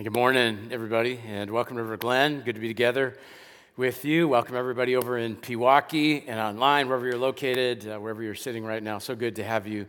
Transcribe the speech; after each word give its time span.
Good 0.00 0.14
morning, 0.14 0.68
everybody, 0.70 1.18
and 1.26 1.50
welcome 1.50 1.76
to 1.76 1.82
River 1.82 1.96
Glen. 1.96 2.42
Good 2.42 2.54
to 2.54 2.60
be 2.60 2.68
together 2.68 3.18
with 3.76 4.04
you. 4.04 4.28
Welcome, 4.28 4.54
everybody, 4.54 4.94
over 4.94 5.18
in 5.18 5.34
Pewaukee 5.34 6.22
and 6.28 6.38
online, 6.38 6.86
wherever 6.86 7.04
you're 7.04 7.18
located, 7.18 7.84
uh, 7.88 7.98
wherever 7.98 8.22
you're 8.22 8.36
sitting 8.36 8.64
right 8.64 8.80
now. 8.80 9.00
So 9.00 9.16
good 9.16 9.34
to 9.34 9.42
have 9.42 9.66
you 9.66 9.86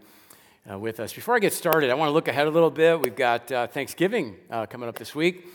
uh, 0.68 0.80
with 0.80 1.00
us. 1.00 1.14
Before 1.14 1.36
I 1.36 1.40
get 1.40 1.54
started, 1.54 1.92
I 1.92 1.94
want 1.94 2.10
to 2.10 2.14
look 2.14 2.28
ahead 2.28 2.48
a 2.48 2.50
little 2.50 2.72
bit. 2.72 3.00
We've 3.00 3.16
got 3.16 3.52
uh, 3.52 3.68
Thanksgiving 3.68 4.36
uh, 4.50 4.66
coming 4.66 4.90
up 4.90 4.98
this 4.98 5.14
week. 5.14 5.46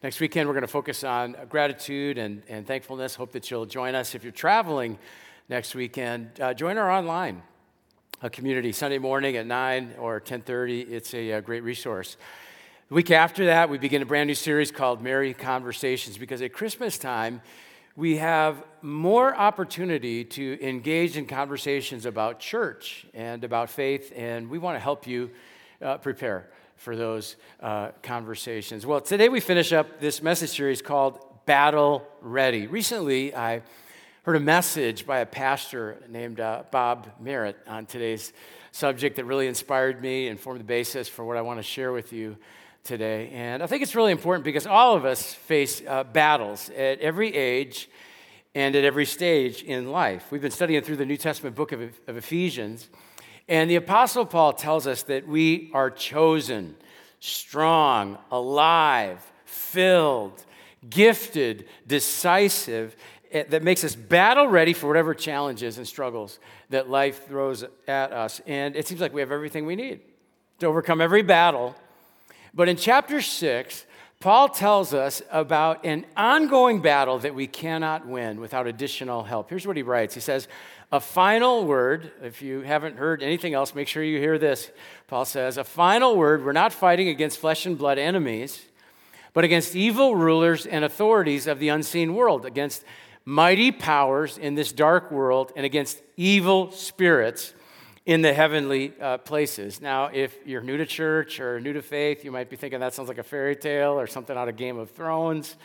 Next 0.00 0.20
weekend, 0.20 0.48
we're 0.48 0.54
going 0.54 0.62
to 0.62 0.68
focus 0.68 1.02
on 1.02 1.34
gratitude 1.48 2.16
and, 2.16 2.44
and 2.48 2.64
thankfulness. 2.64 3.16
Hope 3.16 3.32
that 3.32 3.50
you'll 3.50 3.66
join 3.66 3.96
us. 3.96 4.14
If 4.14 4.22
you're 4.22 4.30
traveling 4.30 4.96
next 5.48 5.74
weekend, 5.74 6.40
uh, 6.40 6.54
join 6.54 6.78
our 6.78 6.88
online 6.88 7.42
uh, 8.22 8.28
community 8.28 8.70
Sunday 8.70 8.98
morning 8.98 9.36
at 9.36 9.44
9 9.44 9.94
or 9.98 10.20
10.30. 10.20 10.88
It's 10.88 11.12
a 11.14 11.40
great 11.40 11.64
resource. 11.64 12.16
The 12.88 12.96
week 12.96 13.10
after 13.10 13.46
that, 13.46 13.70
we 13.70 13.78
begin 13.78 14.02
a 14.02 14.04
brand 14.04 14.26
new 14.26 14.34
series 14.34 14.70
called 14.70 15.00
Merry 15.00 15.32
Conversations 15.32 16.18
because 16.18 16.42
at 16.42 16.52
Christmas 16.52 16.98
time, 16.98 17.40
we 17.96 18.18
have 18.18 18.62
more 18.82 19.34
opportunity 19.34 20.22
to 20.22 20.58
engage 20.60 21.16
in 21.16 21.24
conversations 21.24 22.04
about 22.04 22.40
church 22.40 23.06
and 23.14 23.42
about 23.42 23.70
faith, 23.70 24.12
and 24.14 24.50
we 24.50 24.58
want 24.58 24.76
to 24.76 24.80
help 24.80 25.06
you 25.06 25.30
uh, 25.80 25.96
prepare 25.96 26.50
for 26.76 26.94
those 26.94 27.36
uh, 27.62 27.92
conversations. 28.02 28.84
Well, 28.84 29.00
today 29.00 29.30
we 29.30 29.40
finish 29.40 29.72
up 29.72 29.98
this 29.98 30.20
message 30.20 30.50
series 30.50 30.82
called 30.82 31.24
Battle 31.46 32.06
Ready. 32.20 32.66
Recently, 32.66 33.34
I 33.34 33.62
heard 34.24 34.36
a 34.36 34.40
message 34.40 35.06
by 35.06 35.20
a 35.20 35.26
pastor 35.26 36.02
named 36.10 36.38
uh, 36.38 36.64
Bob 36.70 37.08
Merritt 37.18 37.56
on 37.66 37.86
today's 37.86 38.34
subject 38.72 39.16
that 39.16 39.24
really 39.24 39.46
inspired 39.46 40.02
me 40.02 40.28
and 40.28 40.38
formed 40.38 40.60
the 40.60 40.64
basis 40.64 41.08
for 41.08 41.24
what 41.24 41.38
I 41.38 41.40
want 41.40 41.58
to 41.60 41.62
share 41.62 41.90
with 41.90 42.12
you 42.12 42.36
today. 42.84 43.30
And 43.32 43.62
I 43.62 43.66
think 43.66 43.82
it's 43.82 43.94
really 43.94 44.12
important 44.12 44.44
because 44.44 44.66
all 44.66 44.94
of 44.94 45.06
us 45.06 45.32
face 45.32 45.82
uh, 45.88 46.04
battles 46.04 46.68
at 46.68 47.00
every 47.00 47.34
age 47.34 47.88
and 48.54 48.76
at 48.76 48.84
every 48.84 49.06
stage 49.06 49.62
in 49.62 49.90
life. 49.90 50.30
We've 50.30 50.42
been 50.42 50.50
studying 50.50 50.82
through 50.82 50.96
the 50.96 51.06
New 51.06 51.16
Testament 51.16 51.56
book 51.56 51.72
of, 51.72 51.80
of 52.06 52.16
Ephesians, 52.18 52.90
and 53.48 53.70
the 53.70 53.76
Apostle 53.76 54.26
Paul 54.26 54.52
tells 54.52 54.86
us 54.86 55.02
that 55.04 55.26
we 55.26 55.70
are 55.72 55.90
chosen, 55.90 56.76
strong, 57.20 58.18
alive, 58.30 59.32
filled, 59.46 60.44
gifted, 60.88 61.66
decisive, 61.86 62.96
eh, 63.32 63.44
that 63.48 63.62
makes 63.62 63.82
us 63.82 63.94
battle 63.94 64.46
ready 64.46 64.74
for 64.74 64.88
whatever 64.88 65.14
challenges 65.14 65.78
and 65.78 65.88
struggles 65.88 66.38
that 66.68 66.90
life 66.90 67.26
throws 67.26 67.64
at 67.88 68.12
us. 68.12 68.42
And 68.46 68.76
it 68.76 68.86
seems 68.86 69.00
like 69.00 69.14
we 69.14 69.22
have 69.22 69.32
everything 69.32 69.64
we 69.64 69.74
need 69.74 70.00
to 70.58 70.66
overcome 70.66 71.00
every 71.00 71.22
battle 71.22 71.74
but 72.54 72.68
in 72.68 72.76
chapter 72.76 73.20
6, 73.20 73.86
Paul 74.20 74.48
tells 74.48 74.94
us 74.94 75.20
about 75.30 75.84
an 75.84 76.06
ongoing 76.16 76.80
battle 76.80 77.18
that 77.18 77.34
we 77.34 77.46
cannot 77.46 78.06
win 78.06 78.40
without 78.40 78.66
additional 78.66 79.24
help. 79.24 79.50
Here's 79.50 79.66
what 79.66 79.76
he 79.76 79.82
writes 79.82 80.14
He 80.14 80.20
says, 80.20 80.48
A 80.92 81.00
final 81.00 81.66
word, 81.66 82.10
if 82.22 82.40
you 82.40 82.60
haven't 82.60 82.96
heard 82.96 83.22
anything 83.22 83.52
else, 83.52 83.74
make 83.74 83.88
sure 83.88 84.02
you 84.02 84.18
hear 84.18 84.38
this. 84.38 84.70
Paul 85.08 85.24
says, 85.24 85.58
A 85.58 85.64
final 85.64 86.16
word, 86.16 86.44
we're 86.44 86.52
not 86.52 86.72
fighting 86.72 87.08
against 87.08 87.38
flesh 87.38 87.66
and 87.66 87.76
blood 87.76 87.98
enemies, 87.98 88.64
but 89.34 89.44
against 89.44 89.76
evil 89.76 90.14
rulers 90.16 90.64
and 90.64 90.86
authorities 90.86 91.46
of 91.46 91.58
the 91.58 91.68
unseen 91.68 92.14
world, 92.14 92.46
against 92.46 92.84
mighty 93.26 93.72
powers 93.72 94.38
in 94.38 94.54
this 94.54 94.72
dark 94.72 95.10
world, 95.10 95.52
and 95.56 95.66
against 95.66 96.00
evil 96.16 96.70
spirits 96.70 97.52
in 98.06 98.20
the 98.20 98.34
heavenly 98.34 98.92
uh, 99.00 99.18
places. 99.18 99.80
Now, 99.80 100.06
if 100.12 100.36
you're 100.44 100.60
new 100.60 100.76
to 100.76 100.84
church 100.84 101.40
or 101.40 101.58
new 101.58 101.72
to 101.72 101.82
faith, 101.82 102.24
you 102.24 102.30
might 102.30 102.50
be 102.50 102.56
thinking 102.56 102.80
that 102.80 102.92
sounds 102.92 103.08
like 103.08 103.18
a 103.18 103.22
fairy 103.22 103.56
tale 103.56 103.92
or 103.92 104.06
something 104.06 104.36
out 104.36 104.48
of 104.48 104.56
Game 104.56 104.78
of 104.78 104.90
Thrones. 104.90 105.56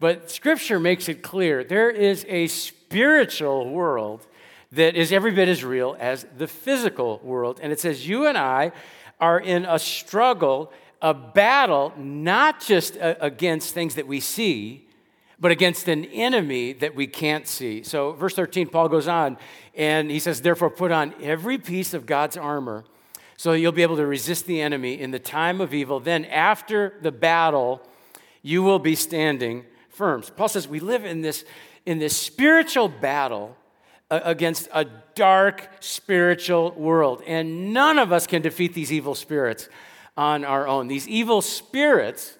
But 0.00 0.30
scripture 0.30 0.80
makes 0.80 1.08
it 1.08 1.22
clear 1.22 1.64
there 1.64 1.90
is 1.90 2.24
a 2.28 2.46
spiritual 2.46 3.70
world 3.70 4.26
that 4.72 4.96
is 4.96 5.12
every 5.12 5.32
bit 5.32 5.48
as 5.48 5.64
real 5.64 5.96
as 5.98 6.26
the 6.36 6.46
physical 6.46 7.20
world. 7.22 7.60
And 7.62 7.72
it 7.72 7.80
says, 7.80 8.08
You 8.08 8.26
and 8.26 8.38
I 8.38 8.72
are 9.20 9.38
in 9.38 9.64
a 9.64 9.78
struggle, 9.78 10.72
a 11.02 11.12
battle, 11.12 11.92
not 11.96 12.60
just 12.60 12.96
against 13.00 13.74
things 13.74 13.94
that 13.94 14.06
we 14.06 14.20
see, 14.20 14.85
but 15.38 15.50
against 15.50 15.88
an 15.88 16.04
enemy 16.06 16.72
that 16.74 16.94
we 16.94 17.06
can't 17.06 17.46
see. 17.46 17.82
So, 17.82 18.12
verse 18.12 18.34
13, 18.34 18.68
Paul 18.68 18.88
goes 18.88 19.08
on 19.08 19.36
and 19.74 20.10
he 20.10 20.18
says, 20.18 20.40
Therefore, 20.40 20.70
put 20.70 20.90
on 20.90 21.14
every 21.20 21.58
piece 21.58 21.92
of 21.94 22.06
God's 22.06 22.36
armor 22.36 22.84
so 23.36 23.52
you'll 23.52 23.72
be 23.72 23.82
able 23.82 23.96
to 23.96 24.06
resist 24.06 24.46
the 24.46 24.60
enemy 24.60 24.98
in 24.98 25.10
the 25.10 25.18
time 25.18 25.60
of 25.60 25.74
evil. 25.74 26.00
Then, 26.00 26.24
after 26.24 26.94
the 27.02 27.12
battle, 27.12 27.82
you 28.42 28.62
will 28.62 28.78
be 28.78 28.94
standing 28.94 29.64
firm. 29.90 30.22
Paul 30.22 30.48
says, 30.48 30.66
We 30.66 30.80
live 30.80 31.04
in 31.04 31.20
this, 31.20 31.44
in 31.84 31.98
this 31.98 32.16
spiritual 32.16 32.88
battle 32.88 33.56
uh, 34.10 34.20
against 34.24 34.68
a 34.72 34.86
dark 35.14 35.68
spiritual 35.80 36.72
world, 36.72 37.22
and 37.26 37.74
none 37.74 37.98
of 37.98 38.12
us 38.12 38.26
can 38.26 38.40
defeat 38.40 38.72
these 38.72 38.92
evil 38.92 39.14
spirits 39.14 39.68
on 40.16 40.44
our 40.44 40.66
own. 40.66 40.88
These 40.88 41.06
evil 41.06 41.42
spirits 41.42 42.38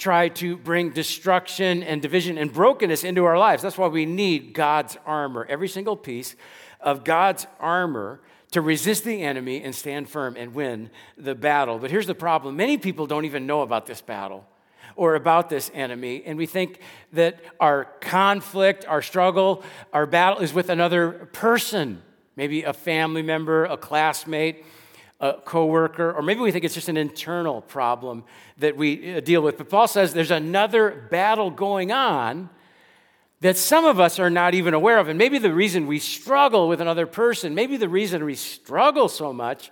try 0.00 0.28
to 0.28 0.56
bring 0.56 0.90
destruction 0.90 1.82
and 1.82 2.00
division 2.00 2.38
and 2.38 2.52
brokenness 2.52 3.04
into 3.04 3.24
our 3.26 3.38
lives. 3.38 3.62
That's 3.62 3.78
why 3.78 3.88
we 3.88 4.06
need 4.06 4.54
God's 4.54 4.96
armor, 5.04 5.46
every 5.48 5.68
single 5.68 5.96
piece 5.96 6.34
of 6.80 7.04
God's 7.04 7.46
armor 7.60 8.20
to 8.52 8.60
resist 8.60 9.04
the 9.04 9.22
enemy 9.22 9.62
and 9.62 9.74
stand 9.74 10.08
firm 10.08 10.36
and 10.36 10.54
win 10.54 10.90
the 11.16 11.34
battle. 11.34 11.78
But 11.78 11.90
here's 11.90 12.06
the 12.06 12.14
problem 12.14 12.56
many 12.56 12.78
people 12.78 13.06
don't 13.06 13.26
even 13.26 13.46
know 13.46 13.60
about 13.60 13.86
this 13.86 14.00
battle 14.00 14.46
or 14.96 15.14
about 15.14 15.48
this 15.48 15.70
enemy, 15.72 16.22
and 16.26 16.36
we 16.36 16.46
think 16.46 16.80
that 17.12 17.40
our 17.60 17.84
conflict, 18.00 18.84
our 18.86 19.02
struggle, 19.02 19.62
our 19.92 20.04
battle 20.04 20.40
is 20.42 20.52
with 20.52 20.68
another 20.68 21.28
person, 21.32 22.02
maybe 22.36 22.64
a 22.64 22.72
family 22.72 23.22
member, 23.22 23.64
a 23.66 23.76
classmate 23.76 24.64
a 25.20 25.34
coworker, 25.34 26.12
or 26.12 26.22
maybe 26.22 26.40
we 26.40 26.50
think 26.50 26.64
it's 26.64 26.74
just 26.74 26.88
an 26.88 26.96
internal 26.96 27.60
problem 27.60 28.24
that 28.58 28.76
we 28.76 29.16
uh, 29.16 29.20
deal 29.20 29.42
with. 29.42 29.58
But 29.58 29.68
Paul 29.68 29.86
says 29.86 30.14
there's 30.14 30.30
another 30.30 31.06
battle 31.10 31.50
going 31.50 31.92
on 31.92 32.48
that 33.40 33.56
some 33.56 33.84
of 33.84 34.00
us 34.00 34.18
are 34.18 34.30
not 34.30 34.54
even 34.54 34.74
aware 34.74 34.98
of. 34.98 35.08
And 35.08 35.18
maybe 35.18 35.38
the 35.38 35.52
reason 35.52 35.86
we 35.86 35.98
struggle 35.98 36.68
with 36.68 36.80
another 36.80 37.06
person, 37.06 37.54
maybe 37.54 37.76
the 37.76 37.88
reason 37.88 38.24
we 38.24 38.34
struggle 38.34 39.08
so 39.08 39.32
much 39.32 39.70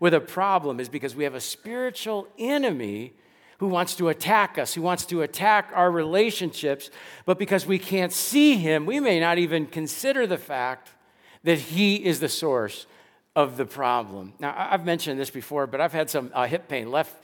with 0.00 0.14
a 0.14 0.20
problem 0.20 0.80
is 0.80 0.88
because 0.88 1.14
we 1.14 1.24
have 1.24 1.34
a 1.34 1.40
spiritual 1.40 2.28
enemy 2.38 3.12
who 3.58 3.68
wants 3.68 3.94
to 3.96 4.08
attack 4.08 4.56
us, 4.56 4.72
who 4.72 4.80
wants 4.80 5.04
to 5.06 5.20
attack 5.20 5.70
our 5.74 5.90
relationships. 5.90 6.90
But 7.26 7.38
because 7.38 7.66
we 7.66 7.78
can't 7.78 8.12
see 8.12 8.56
him, 8.56 8.86
we 8.86 9.00
may 9.00 9.20
not 9.20 9.36
even 9.36 9.66
consider 9.66 10.26
the 10.26 10.38
fact 10.38 10.90
that 11.44 11.58
he 11.58 11.96
is 11.96 12.20
the 12.20 12.28
source 12.28 12.86
of 13.42 13.56
the 13.56 13.64
problem. 13.64 14.32
Now, 14.38 14.54
I've 14.56 14.84
mentioned 14.84 15.18
this 15.18 15.30
before, 15.30 15.66
but 15.66 15.80
I've 15.80 15.92
had 15.92 16.10
some 16.10 16.30
uh, 16.34 16.46
hip 16.46 16.68
pain, 16.68 16.90
left 16.90 17.14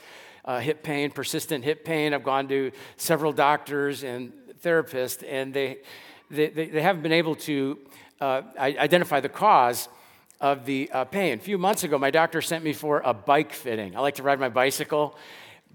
uh, 0.45 0.59
hip 0.59 0.81
pain, 0.83 1.11
persistent 1.11 1.63
hip 1.63 1.85
pain. 1.85 2.13
I've 2.13 2.23
gone 2.23 2.47
to 2.47 2.71
several 2.97 3.33
doctors 3.33 4.03
and 4.03 4.33
therapists, 4.63 5.23
and 5.27 5.53
they, 5.53 5.77
they, 6.31 6.49
they 6.49 6.81
haven't 6.81 7.03
been 7.03 7.11
able 7.11 7.35
to 7.35 7.77
uh, 8.19 8.41
identify 8.57 9.19
the 9.19 9.29
cause 9.29 9.89
of 10.41 10.65
the 10.65 10.89
uh, 10.91 11.05
pain. 11.05 11.37
A 11.37 11.41
few 11.41 11.57
months 11.57 11.83
ago, 11.83 11.97
my 11.97 12.11
doctor 12.11 12.41
sent 12.41 12.63
me 12.63 12.73
for 12.73 13.01
a 13.03 13.13
bike 13.13 13.53
fitting. 13.53 13.95
I 13.95 13.99
like 13.99 14.15
to 14.15 14.23
ride 14.23 14.39
my 14.39 14.49
bicycle, 14.49 15.17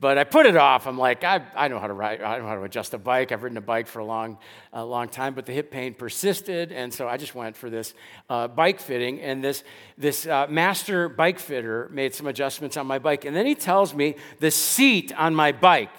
but 0.03 0.19
I 0.19 0.25
put 0.25 0.47
it 0.47 0.57
off. 0.57 0.89
I'm 0.89 0.99
like, 0.99 1.23
I, 1.23 1.43
I 1.55 1.69
know 1.69 1.79
how 1.79 1.87
to 1.87 1.93
ride, 1.93 2.23
I 2.23 2.39
know 2.39 2.49
how 2.49 2.57
to 2.57 2.65
adjust 2.65 2.93
a 2.93 2.99
bike. 2.99 3.31
I've 3.31 3.45
ridden 3.45 3.57
a 3.57 3.61
bike 3.61 3.87
for 3.87 4.01
a 4.01 4.05
long, 4.05 4.37
a 4.73 4.85
long 4.85 5.09
time, 5.09 5.33
but 5.33 5.47
the 5.47 5.53
hip 5.53 5.71
pain 5.71 5.95
persisted, 5.95 6.73
and 6.73 6.93
so 6.93 7.07
I 7.07 7.17
just 7.17 7.37
went 7.37 7.57
for 7.57 7.71
this 7.71 7.95
uh, 8.29 8.49
bike 8.49 8.81
fitting. 8.81 9.21
And 9.21 9.45
this, 9.45 9.63
this 9.97 10.27
uh, 10.27 10.49
master 10.51 11.09
bike 11.09 11.39
fitter 11.39 11.89
made 11.93 12.17
some 12.17 12.27
adjustments 12.27 12.77
on 12.77 12.85
my 12.85 12.99
bike. 12.99 13.25
And 13.25 13.37
then 13.37 13.47
he 13.47 13.55
tells 13.55 13.95
me 13.95 14.17
the 14.41 14.51
seat 14.51 15.13
on 15.17 15.37
my 15.37 15.53
bike 15.53 15.95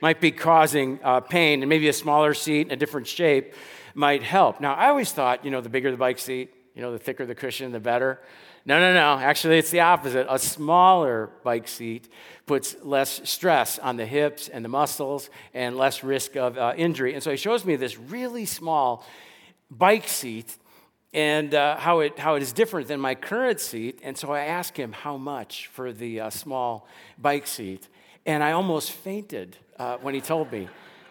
might 0.00 0.22
be 0.22 0.30
causing 0.30 0.98
uh, 1.04 1.20
pain, 1.20 1.62
and 1.62 1.68
maybe 1.68 1.88
a 1.88 1.92
smaller 1.92 2.32
seat, 2.32 2.72
a 2.72 2.76
different 2.76 3.06
shape 3.06 3.52
might 3.92 4.22
help. 4.22 4.58
Now, 4.58 4.72
I 4.72 4.88
always 4.88 5.12
thought, 5.12 5.44
you 5.44 5.50
know, 5.50 5.60
the 5.60 5.68
bigger 5.68 5.90
the 5.90 5.98
bike 5.98 6.18
seat, 6.18 6.50
you 6.74 6.80
know, 6.80 6.92
the 6.92 6.98
thicker 6.98 7.26
the 7.26 7.34
cushion, 7.34 7.72
the 7.72 7.80
better. 7.80 8.20
No, 8.66 8.78
no, 8.78 8.94
no. 8.94 9.22
Actually, 9.22 9.58
it's 9.58 9.70
the 9.70 9.80
opposite. 9.80 10.26
A 10.30 10.38
smaller 10.38 11.30
bike 11.42 11.68
seat 11.68 12.08
puts 12.46 12.76
less 12.82 13.20
stress 13.28 13.78
on 13.78 13.96
the 13.96 14.06
hips 14.06 14.48
and 14.48 14.64
the 14.64 14.70
muscles 14.70 15.28
and 15.52 15.76
less 15.76 16.02
risk 16.02 16.36
of 16.36 16.56
uh, 16.56 16.72
injury. 16.76 17.12
And 17.12 17.22
so 17.22 17.30
he 17.30 17.36
shows 17.36 17.64
me 17.64 17.76
this 17.76 17.98
really 17.98 18.46
small 18.46 19.04
bike 19.70 20.08
seat 20.08 20.56
and 21.12 21.54
uh, 21.54 21.76
how, 21.76 22.00
it, 22.00 22.18
how 22.18 22.36
it 22.36 22.42
is 22.42 22.52
different 22.52 22.88
than 22.88 23.00
my 23.00 23.14
current 23.14 23.60
seat. 23.60 24.00
And 24.02 24.16
so 24.16 24.32
I 24.32 24.40
asked 24.46 24.76
him 24.78 24.92
how 24.92 25.18
much 25.18 25.68
for 25.68 25.92
the 25.92 26.20
uh, 26.20 26.30
small 26.30 26.88
bike 27.18 27.46
seat. 27.46 27.88
And 28.24 28.42
I 28.42 28.52
almost 28.52 28.92
fainted 28.92 29.58
uh, 29.78 29.98
when 29.98 30.14
he 30.14 30.22
told 30.22 30.50
me 30.50 30.68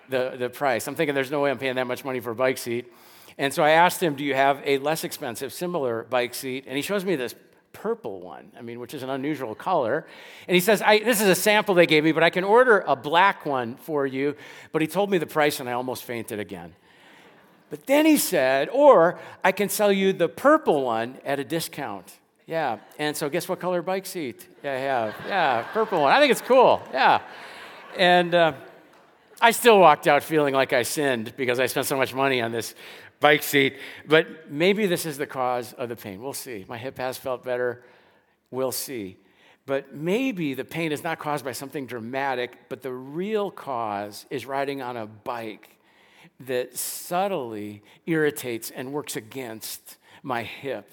the, 0.10 0.36
the 0.38 0.50
price. 0.50 0.88
I'm 0.88 0.96
thinking 0.96 1.14
there's 1.14 1.32
no 1.32 1.42
way 1.42 1.52
I'm 1.52 1.60
paying 1.60 1.76
that 1.76 1.88
much 1.88 2.04
money 2.04 2.20
for 2.20 2.32
a 2.32 2.36
bike 2.36 2.58
seat. 2.58 2.92
And 3.38 3.54
so 3.54 3.64
I 3.64 3.72
asked 3.72 4.02
him, 4.02 4.16
Do 4.16 4.24
you 4.24 4.34
have 4.34 4.62
a 4.66 4.78
less 4.78 5.04
expensive, 5.04 5.54
similar 5.54 6.04
bike 6.10 6.34
seat? 6.34 6.66
And 6.68 6.76
he 6.76 6.82
shows 6.82 7.04
me 7.06 7.16
this 7.16 7.36
purple 7.74 8.22
one, 8.22 8.52
I 8.58 8.62
mean, 8.62 8.80
which 8.80 8.94
is 8.94 9.04
an 9.04 9.10
unusual 9.10 9.56
color. 9.56 10.06
And 10.48 10.56
he 10.56 10.62
says, 10.62 10.80
This 10.80 11.22
is 11.22 11.28
a 11.28 11.36
sample 11.36 11.76
they 11.76 11.88
gave 11.88 12.04
me, 12.04 12.12
but 12.12 12.24
I 12.24 12.30
can 12.30 12.44
order 12.44 12.84
a 12.86 12.96
black 12.96 13.46
one 13.46 13.76
for 13.76 14.06
you. 14.06 14.36
But 14.72 14.82
he 14.82 14.88
told 14.88 15.10
me 15.10 15.18
the 15.18 15.26
price, 15.26 15.60
and 15.60 15.68
I 15.68 15.74
almost 15.74 16.04
fainted 16.04 16.40
again. 16.40 16.76
But 17.70 17.88
then 17.88 18.06
he 18.06 18.18
said, 18.18 18.70
Or 18.72 19.20
I 19.44 19.52
can 19.52 19.70
sell 19.70 19.92
you 19.92 20.14
the 20.14 20.30
purple 20.30 20.84
one 20.84 21.18
at 21.26 21.40
a 21.40 21.44
discount. 21.44 22.20
Yeah. 22.46 22.80
And 23.00 23.16
so, 23.16 23.30
guess 23.30 23.48
what 23.48 23.60
color 23.60 23.82
bike 23.82 24.06
seat 24.06 24.48
I 24.64 24.68
have? 24.68 25.16
Yeah, 25.28 25.64
purple 25.74 26.02
one. 26.02 26.12
I 26.12 26.20
think 26.20 26.32
it's 26.32 26.42
cool. 26.42 26.82
Yeah. 26.92 27.22
And 27.98 28.36
uh, 28.36 28.54
I 29.42 29.52
still 29.52 29.80
walked 29.80 30.08
out 30.08 30.24
feeling 30.24 30.54
like 30.54 30.74
I 30.74 30.84
sinned 30.84 31.34
because 31.38 31.60
I 31.60 31.68
spent 31.68 31.86
so 31.86 31.98
much 31.98 32.14
money 32.14 32.42
on 32.42 32.52
this 32.52 32.76
bike 33.24 33.42
seat. 33.42 33.78
But 34.06 34.52
maybe 34.52 34.86
this 34.86 35.06
is 35.06 35.18
the 35.18 35.26
cause 35.26 35.72
of 35.74 35.88
the 35.88 35.96
pain. 35.96 36.22
We'll 36.22 36.34
see. 36.34 36.66
My 36.68 36.78
hip 36.78 36.98
has 36.98 37.18
felt 37.18 37.44
better. 37.44 37.82
We'll 38.52 38.74
see. 38.74 39.18
But 39.66 39.96
maybe 39.96 40.54
the 40.54 40.66
pain 40.66 40.92
is 40.92 41.04
not 41.04 41.20
caused 41.20 41.46
by 41.46 41.54
something 41.54 41.88
dramatic, 41.88 42.68
but 42.68 42.82
the 42.82 42.92
real 42.92 43.50
cause 43.50 44.26
is 44.30 44.46
riding 44.46 44.82
on 44.82 44.98
a 44.98 45.06
bike 45.06 45.78
that 46.42 46.78
subtly 46.78 47.82
irritates 48.06 48.72
and 48.72 48.92
works 48.92 49.16
against 49.16 49.96
my 50.22 50.44
hip. 50.44 50.92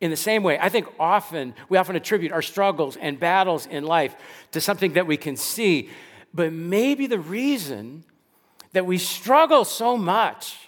In 0.00 0.10
the 0.10 0.16
same 0.16 0.42
way, 0.42 0.58
I 0.58 0.68
think 0.68 0.88
often 0.98 1.54
we 1.68 1.78
often 1.78 1.94
attribute 1.94 2.32
our 2.32 2.42
struggles 2.42 2.96
and 2.96 3.20
battles 3.20 3.66
in 3.66 3.84
life 3.84 4.16
to 4.50 4.60
something 4.60 4.94
that 4.94 5.06
we 5.06 5.16
can 5.16 5.36
see, 5.36 5.90
but 6.34 6.52
maybe 6.52 7.06
the 7.06 7.20
reason 7.20 8.02
that 8.72 8.84
we 8.84 8.98
struggle 8.98 9.64
so 9.64 9.96
much 9.96 10.61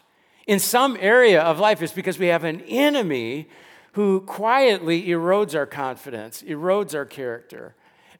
in 0.46 0.58
some 0.58 0.96
area 1.00 1.42
of 1.42 1.58
life 1.58 1.82
is 1.82 1.92
because 1.92 2.18
we 2.18 2.26
have 2.26 2.44
an 2.44 2.60
enemy 2.62 3.48
who 3.92 4.20
quietly 4.20 5.06
erodes 5.06 5.54
our 5.54 5.66
confidence, 5.66 6.42
erodes 6.42 6.94
our 6.94 7.04
character, 7.04 7.74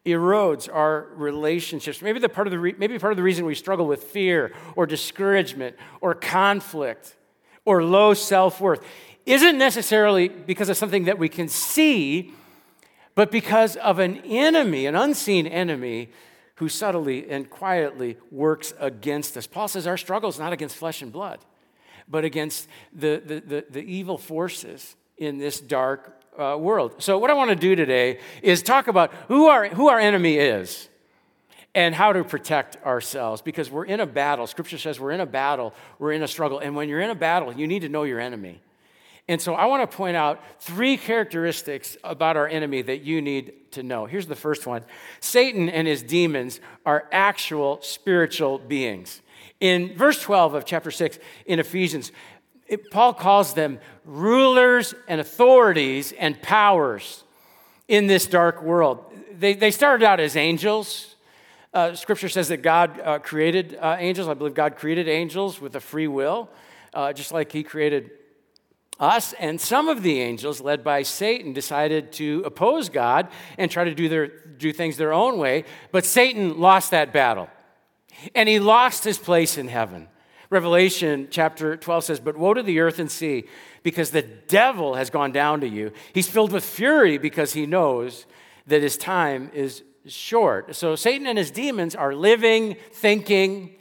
erodes 0.07 0.73
our 0.73 1.09
relationships. 1.17 2.01
Maybe, 2.01 2.19
the 2.19 2.29
part 2.29 2.47
of 2.47 2.53
the 2.53 2.59
re- 2.59 2.75
maybe 2.79 2.99
part 2.99 3.13
of 3.13 3.17
the 3.17 3.23
reason 3.23 3.45
we 3.45 3.55
struggle 3.55 3.87
with 3.87 4.05
fear 4.05 4.53
or 4.77 4.87
discouragement 4.87 5.77
or 6.01 6.15
conflict 6.15 7.17
or 7.65 7.83
low 7.83 8.15
self 8.15 8.61
worth 8.61 8.85
isn't 9.27 9.59
necessarily 9.59 10.29
because 10.29 10.69
of 10.69 10.77
something 10.77 11.05
that 11.05 11.19
we 11.19 11.29
can 11.29 11.49
see, 11.49 12.33
but 13.15 13.31
because 13.31 13.77
of 13.77 13.99
an 13.99 14.19
enemy, 14.25 14.87
an 14.87 14.95
unseen 14.95 15.47
enemy 15.47 16.11
who 16.57 16.69
subtly 16.69 17.29
and 17.29 17.51
quietly 17.51 18.17
works 18.31 18.75
against 18.79 19.37
us. 19.37 19.47
Paul 19.47 19.67
says 19.67 19.87
our 19.87 19.97
struggle 19.97 20.31
is 20.31 20.39
not 20.39 20.53
against 20.53 20.77
flesh 20.77 21.03
and 21.03 21.11
blood 21.11 21.41
but 22.09 22.25
against 22.25 22.69
the, 22.93 23.23
the, 23.25 23.41
the, 23.41 23.65
the 23.71 23.83
evil 23.83 24.19
forces 24.19 24.97
in 25.17 25.39
this 25.39 25.61
dark 25.61 26.21
uh, 26.39 26.57
world. 26.59 26.95
So, 26.99 27.19
what 27.19 27.31
I 27.31 27.35
want 27.35 27.51
to 27.51 27.57
do 27.57 27.77
today 27.77 28.19
is 28.43 28.63
talk 28.63 28.89
about 28.89 29.13
who 29.29 29.47
our, 29.47 29.69
who 29.69 29.89
our 29.89 29.99
enemy 29.99 30.37
is 30.37 30.89
and 31.75 31.95
how 31.95 32.13
to 32.13 32.25
protect 32.25 32.77
ourselves 32.85 33.43
because 33.43 33.71
we're 33.71 33.85
in 33.85 34.01
a 34.01 34.07
battle. 34.07 34.47
Scripture 34.47 34.79
says 34.79 35.01
we're 35.01 35.13
in 35.13 35.21
a 35.21 35.27
battle, 35.27 35.75
we're 35.99 36.13
in 36.13 36.23
a 36.23 36.29
struggle. 36.29 36.59
And 36.59 36.77
when 36.77 36.89
you're 36.89 37.01
in 37.01 37.11
a 37.11 37.15
battle, 37.15 37.53
you 37.53 37.67
need 37.67 37.81
to 37.81 37.89
know 37.89 38.05
your 38.05 38.21
enemy. 38.21 38.61
And 39.27 39.41
so, 39.41 39.55
I 39.55 39.67
want 39.67 39.89
to 39.89 39.97
point 39.97 40.17
out 40.17 40.43
three 40.61 40.97
characteristics 40.97 41.97
about 42.05 42.37
our 42.37 42.49
enemy 42.49 42.83
that 42.83 43.03
you 43.03 43.23
need 43.23 43.73
to 43.73 43.83
know. 43.83 44.07
Here's 44.07 44.27
the 44.27 44.37
first 44.37 44.67
one 44.67 44.85
Satan 45.21 45.69
and 45.69 45.87
his 45.87 46.03
demons 46.03 46.61
are 46.85 47.09
actual 47.13 47.81
spiritual 47.83 48.59
beings. 48.59 49.21
In 49.61 49.97
verse 49.97 50.21
12 50.21 50.55
of 50.55 50.65
chapter 50.65 50.91
6 50.91 51.19
in 51.47 51.59
Ephesians, 51.59 52.13
it, 52.67 52.91
Paul 52.91 53.15
calls 53.15 53.55
them 53.55 53.79
rulers 54.05 54.95
and 55.07 55.21
authorities 55.21 56.13
and 56.13 56.41
powers 56.41 57.25
in 57.89 58.07
this 58.07 58.27
dark 58.27 58.63
world. 58.63 59.05
They, 59.33 59.55
they 59.55 59.71
started 59.71 60.05
out 60.05 60.21
as 60.21 60.37
angels. 60.37 61.17
Uh, 61.73 61.95
scripture 61.95 62.29
says 62.29 62.49
that 62.49 62.59
God 62.59 63.01
uh, 63.01 63.19
created 63.19 63.77
uh, 63.81 63.97
angels. 63.99 64.29
I 64.29 64.35
believe 64.35 64.55
God 64.55 64.77
created 64.77 65.09
angels 65.09 65.61
with 65.61 65.77
a 65.77 65.81
free 65.81 66.09
will, 66.09 66.49
uh, 66.93 67.13
just 67.13 67.33
like 67.33 67.53
He 67.53 67.63
created 67.63 68.11
us. 68.99 69.33
And 69.35 69.61
some 69.61 69.89
of 69.89 70.03
the 70.03 70.21
angels, 70.21 70.61
led 70.61 70.85
by 70.85 71.03
Satan, 71.03 71.53
decided 71.53 72.13
to 72.13 72.43
oppose 72.47 72.89
God 72.89 73.29
and 73.59 73.71
try 73.71 73.85
to 73.85 73.95
do, 73.95 74.09
their, 74.09 74.29
do 74.29 74.73
things 74.73 74.97
their 74.97 75.13
own 75.13 75.37
way. 75.39 75.65
But 75.91 76.05
Satan 76.05 76.61
lost 76.61 76.93
that 76.93 77.13
battle 77.13 77.49
and 78.35 78.49
he 78.49 78.59
lost 78.59 79.05
his 79.05 79.19
place 79.19 79.59
in 79.59 79.69
heaven. 79.69 80.09
Revelation 80.51 81.29
chapter 81.31 81.77
12 81.77 82.05
says, 82.05 82.21
But 82.21 82.37
woe 82.37 82.55
to 82.55 82.63
the 82.63 82.81
earth 82.81 82.99
and 82.99 83.11
sea, 83.11 83.45
because 83.83 84.11
the 84.11 84.23
devil 84.23 84.95
has 84.95 85.11
gone 85.11 85.33
down 85.33 85.61
to 85.61 85.69
you. 85.69 85.93
He's 86.13 86.29
filled 86.29 86.53
with 86.53 86.65
fury 86.65 87.19
because 87.19 87.53
he 87.55 87.67
knows 87.67 88.27
that 88.67 88.83
his 88.83 88.97
time 88.97 89.51
is 89.53 89.83
short. 90.07 90.75
So 90.77 90.97
Satan 90.97 91.27
and 91.27 91.39
his 91.39 91.51
demons 91.51 91.95
are 91.95 92.15
living, 92.15 92.77
thinking, 92.93 93.77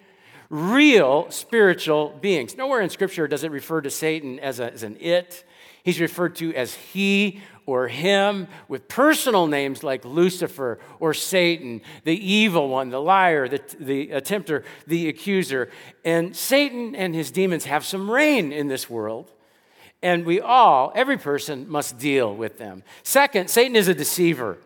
real 0.50 1.30
spiritual 1.32 2.18
beings. 2.22 2.56
Nowhere 2.58 2.82
in 2.82 2.90
Scripture 2.90 3.28
does 3.28 3.44
it 3.44 3.52
refer 3.52 3.82
to 3.82 3.90
Satan 3.90 4.40
as, 4.40 4.60
a, 4.60 4.72
as 4.72 4.84
an 4.84 4.98
it. 5.00 5.44
He's 5.84 6.00
referred 6.00 6.36
to 6.38 6.54
as 6.54 6.74
he 6.74 7.42
or 7.66 7.88
him 7.88 8.48
with 8.68 8.88
personal 8.88 9.48
names 9.48 9.84
like 9.84 10.06
Lucifer 10.06 10.80
or 11.00 11.14
Satan, 11.14 11.82
the 12.04 12.16
evil 12.16 12.70
one, 12.70 12.90
the 12.90 13.02
liar, 13.02 13.48
the, 13.48 13.62
the 13.80 14.10
attempter, 14.10 14.64
the 14.88 15.10
accuser. 15.10 15.70
And 16.04 16.36
Satan 16.36 16.96
and 16.96 17.16
his 17.16 17.32
demons 17.32 17.66
have 17.66 17.86
some 17.86 18.10
reign 18.10 18.52
in 18.52 18.68
this 18.68 18.90
world. 18.90 19.32
And 20.02 20.26
we 20.26 20.42
all, 20.42 20.92
every 20.96 21.18
person, 21.18 21.70
must 21.70 21.98
deal 21.98 22.36
with 22.36 22.58
them. 22.58 22.84
Second, 23.04 23.50
Satan 23.50 23.76
is 23.76 23.88
a 23.88 23.94
deceiver 23.94 24.58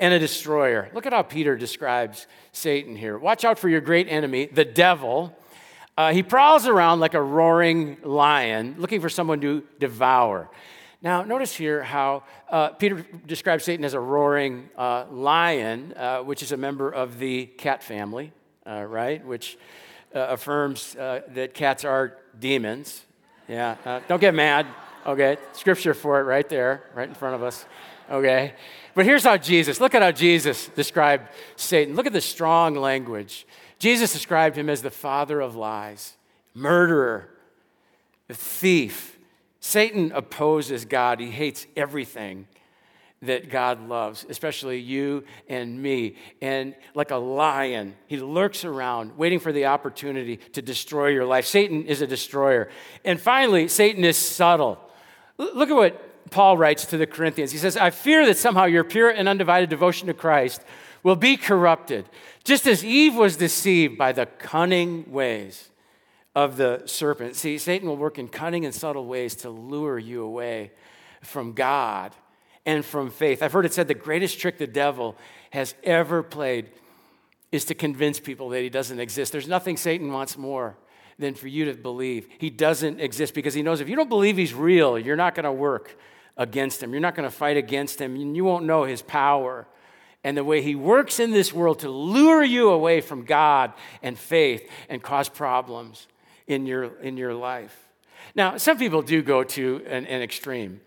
and 0.00 0.12
a 0.12 0.18
destroyer. 0.18 0.90
Look 0.92 1.06
at 1.06 1.12
how 1.12 1.22
Peter 1.22 1.56
describes 1.56 2.26
Satan 2.52 2.96
here. 2.96 3.16
Watch 3.16 3.44
out 3.44 3.58
for 3.58 3.68
your 3.68 3.80
great 3.80 4.08
enemy, 4.08 4.46
the 4.46 4.64
devil. 4.64 5.36
Uh, 5.96 6.12
he 6.12 6.22
prowls 6.22 6.66
around 6.66 7.00
like 7.00 7.14
a 7.14 7.22
roaring 7.22 7.96
lion, 8.02 8.74
looking 8.78 9.00
for 9.00 9.08
someone 9.08 9.40
to 9.40 9.62
devour. 9.78 10.50
Now, 11.02 11.22
notice 11.22 11.54
here 11.54 11.82
how 11.82 12.22
uh, 12.50 12.70
Peter 12.70 13.06
describes 13.26 13.64
Satan 13.64 13.84
as 13.84 13.94
a 13.94 14.00
roaring 14.00 14.70
uh, 14.78 15.04
lion, 15.10 15.92
uh, 15.94 16.20
which 16.20 16.42
is 16.42 16.52
a 16.52 16.56
member 16.56 16.90
of 16.90 17.18
the 17.18 17.46
cat 17.46 17.82
family, 17.82 18.32
uh, 18.66 18.82
right? 18.84 19.24
Which 19.24 19.58
uh, 20.14 20.20
affirms 20.20 20.96
uh, 20.96 21.20
that 21.34 21.52
cats 21.52 21.84
are 21.84 22.16
demons. 22.38 23.04
Yeah, 23.48 24.00
don't 24.08 24.20
get 24.20 24.34
mad. 24.34 24.66
Okay, 25.06 25.36
scripture 25.52 25.94
for 25.94 26.18
it 26.18 26.24
right 26.24 26.48
there, 26.48 26.82
right 26.94 27.08
in 27.08 27.14
front 27.14 27.36
of 27.36 27.42
us. 27.42 27.64
Okay, 28.10 28.54
but 28.94 29.04
here's 29.04 29.22
how 29.22 29.36
Jesus, 29.36 29.80
look 29.80 29.94
at 29.94 30.02
how 30.02 30.10
Jesus 30.10 30.68
described 30.68 31.28
Satan. 31.54 31.94
Look 31.94 32.06
at 32.06 32.12
the 32.12 32.20
strong 32.20 32.74
language. 32.74 33.46
Jesus 33.78 34.12
described 34.12 34.56
him 34.56 34.68
as 34.68 34.82
the 34.82 34.90
father 34.90 35.40
of 35.40 35.54
lies, 35.54 36.16
murderer, 36.54 37.28
thief 38.28 39.15
Satan 39.66 40.12
opposes 40.14 40.84
God. 40.84 41.18
He 41.18 41.28
hates 41.28 41.66
everything 41.76 42.46
that 43.22 43.50
God 43.50 43.88
loves, 43.88 44.24
especially 44.28 44.78
you 44.78 45.24
and 45.48 45.82
me. 45.82 46.14
And 46.40 46.76
like 46.94 47.10
a 47.10 47.16
lion, 47.16 47.96
he 48.06 48.18
lurks 48.18 48.64
around, 48.64 49.18
waiting 49.18 49.40
for 49.40 49.50
the 49.50 49.66
opportunity 49.66 50.36
to 50.52 50.62
destroy 50.62 51.08
your 51.08 51.24
life. 51.24 51.46
Satan 51.46 51.84
is 51.86 52.00
a 52.00 52.06
destroyer. 52.06 52.68
And 53.04 53.20
finally, 53.20 53.66
Satan 53.66 54.04
is 54.04 54.16
subtle. 54.16 54.78
Look 55.36 55.68
at 55.68 55.76
what 55.76 56.30
Paul 56.30 56.56
writes 56.56 56.86
to 56.86 56.96
the 56.96 57.06
Corinthians. 57.06 57.50
He 57.50 57.58
says, 57.58 57.76
I 57.76 57.90
fear 57.90 58.24
that 58.26 58.36
somehow 58.36 58.66
your 58.66 58.84
pure 58.84 59.10
and 59.10 59.28
undivided 59.28 59.68
devotion 59.68 60.06
to 60.06 60.14
Christ 60.14 60.62
will 61.02 61.16
be 61.16 61.36
corrupted, 61.36 62.08
just 62.44 62.68
as 62.68 62.84
Eve 62.84 63.16
was 63.16 63.36
deceived 63.36 63.98
by 63.98 64.12
the 64.12 64.26
cunning 64.26 65.10
ways 65.10 65.70
of 66.36 66.58
the 66.58 66.82
serpent. 66.84 67.34
See, 67.34 67.56
Satan 67.56 67.88
will 67.88 67.96
work 67.96 68.18
in 68.18 68.28
cunning 68.28 68.66
and 68.66 68.74
subtle 68.74 69.06
ways 69.06 69.34
to 69.36 69.48
lure 69.48 69.98
you 69.98 70.22
away 70.22 70.70
from 71.22 71.54
God 71.54 72.14
and 72.66 72.84
from 72.84 73.10
faith. 73.10 73.42
I've 73.42 73.54
heard 73.54 73.64
it 73.64 73.72
said 73.72 73.88
the 73.88 73.94
greatest 73.94 74.38
trick 74.38 74.58
the 74.58 74.66
devil 74.66 75.16
has 75.50 75.74
ever 75.82 76.22
played 76.22 76.68
is 77.50 77.64
to 77.64 77.74
convince 77.74 78.20
people 78.20 78.50
that 78.50 78.60
he 78.60 78.68
doesn't 78.68 79.00
exist. 79.00 79.32
There's 79.32 79.48
nothing 79.48 79.78
Satan 79.78 80.12
wants 80.12 80.36
more 80.36 80.76
than 81.18 81.32
for 81.32 81.48
you 81.48 81.64
to 81.64 81.74
believe 81.74 82.28
he 82.38 82.50
doesn't 82.50 83.00
exist 83.00 83.32
because 83.32 83.54
he 83.54 83.62
knows 83.62 83.80
if 83.80 83.88
you 83.88 83.96
don't 83.96 84.10
believe 84.10 84.36
he's 84.36 84.52
real, 84.52 84.98
you're 84.98 85.16
not 85.16 85.34
going 85.34 85.44
to 85.44 85.52
work 85.52 85.96
against 86.36 86.82
him. 86.82 86.92
You're 86.92 87.00
not 87.00 87.14
going 87.14 87.26
to 87.26 87.34
fight 87.34 87.56
against 87.56 87.98
him, 87.98 88.14
and 88.14 88.36
you 88.36 88.44
won't 88.44 88.66
know 88.66 88.84
his 88.84 89.00
power 89.00 89.66
and 90.22 90.36
the 90.36 90.44
way 90.44 90.60
he 90.60 90.74
works 90.74 91.18
in 91.18 91.30
this 91.30 91.50
world 91.50 91.78
to 91.78 91.88
lure 91.88 92.44
you 92.44 92.68
away 92.68 93.00
from 93.00 93.24
God 93.24 93.72
and 94.02 94.18
faith 94.18 94.68
and 94.90 95.02
cause 95.02 95.30
problems 95.30 96.06
in 96.46 96.66
your, 96.66 96.96
in 97.00 97.16
your 97.16 97.34
life. 97.34 97.76
Now, 98.34 98.56
some 98.56 98.78
people 98.78 99.02
do 99.02 99.22
go 99.22 99.44
to 99.44 99.82
an, 99.86 100.06
an 100.06 100.22
extreme 100.22 100.80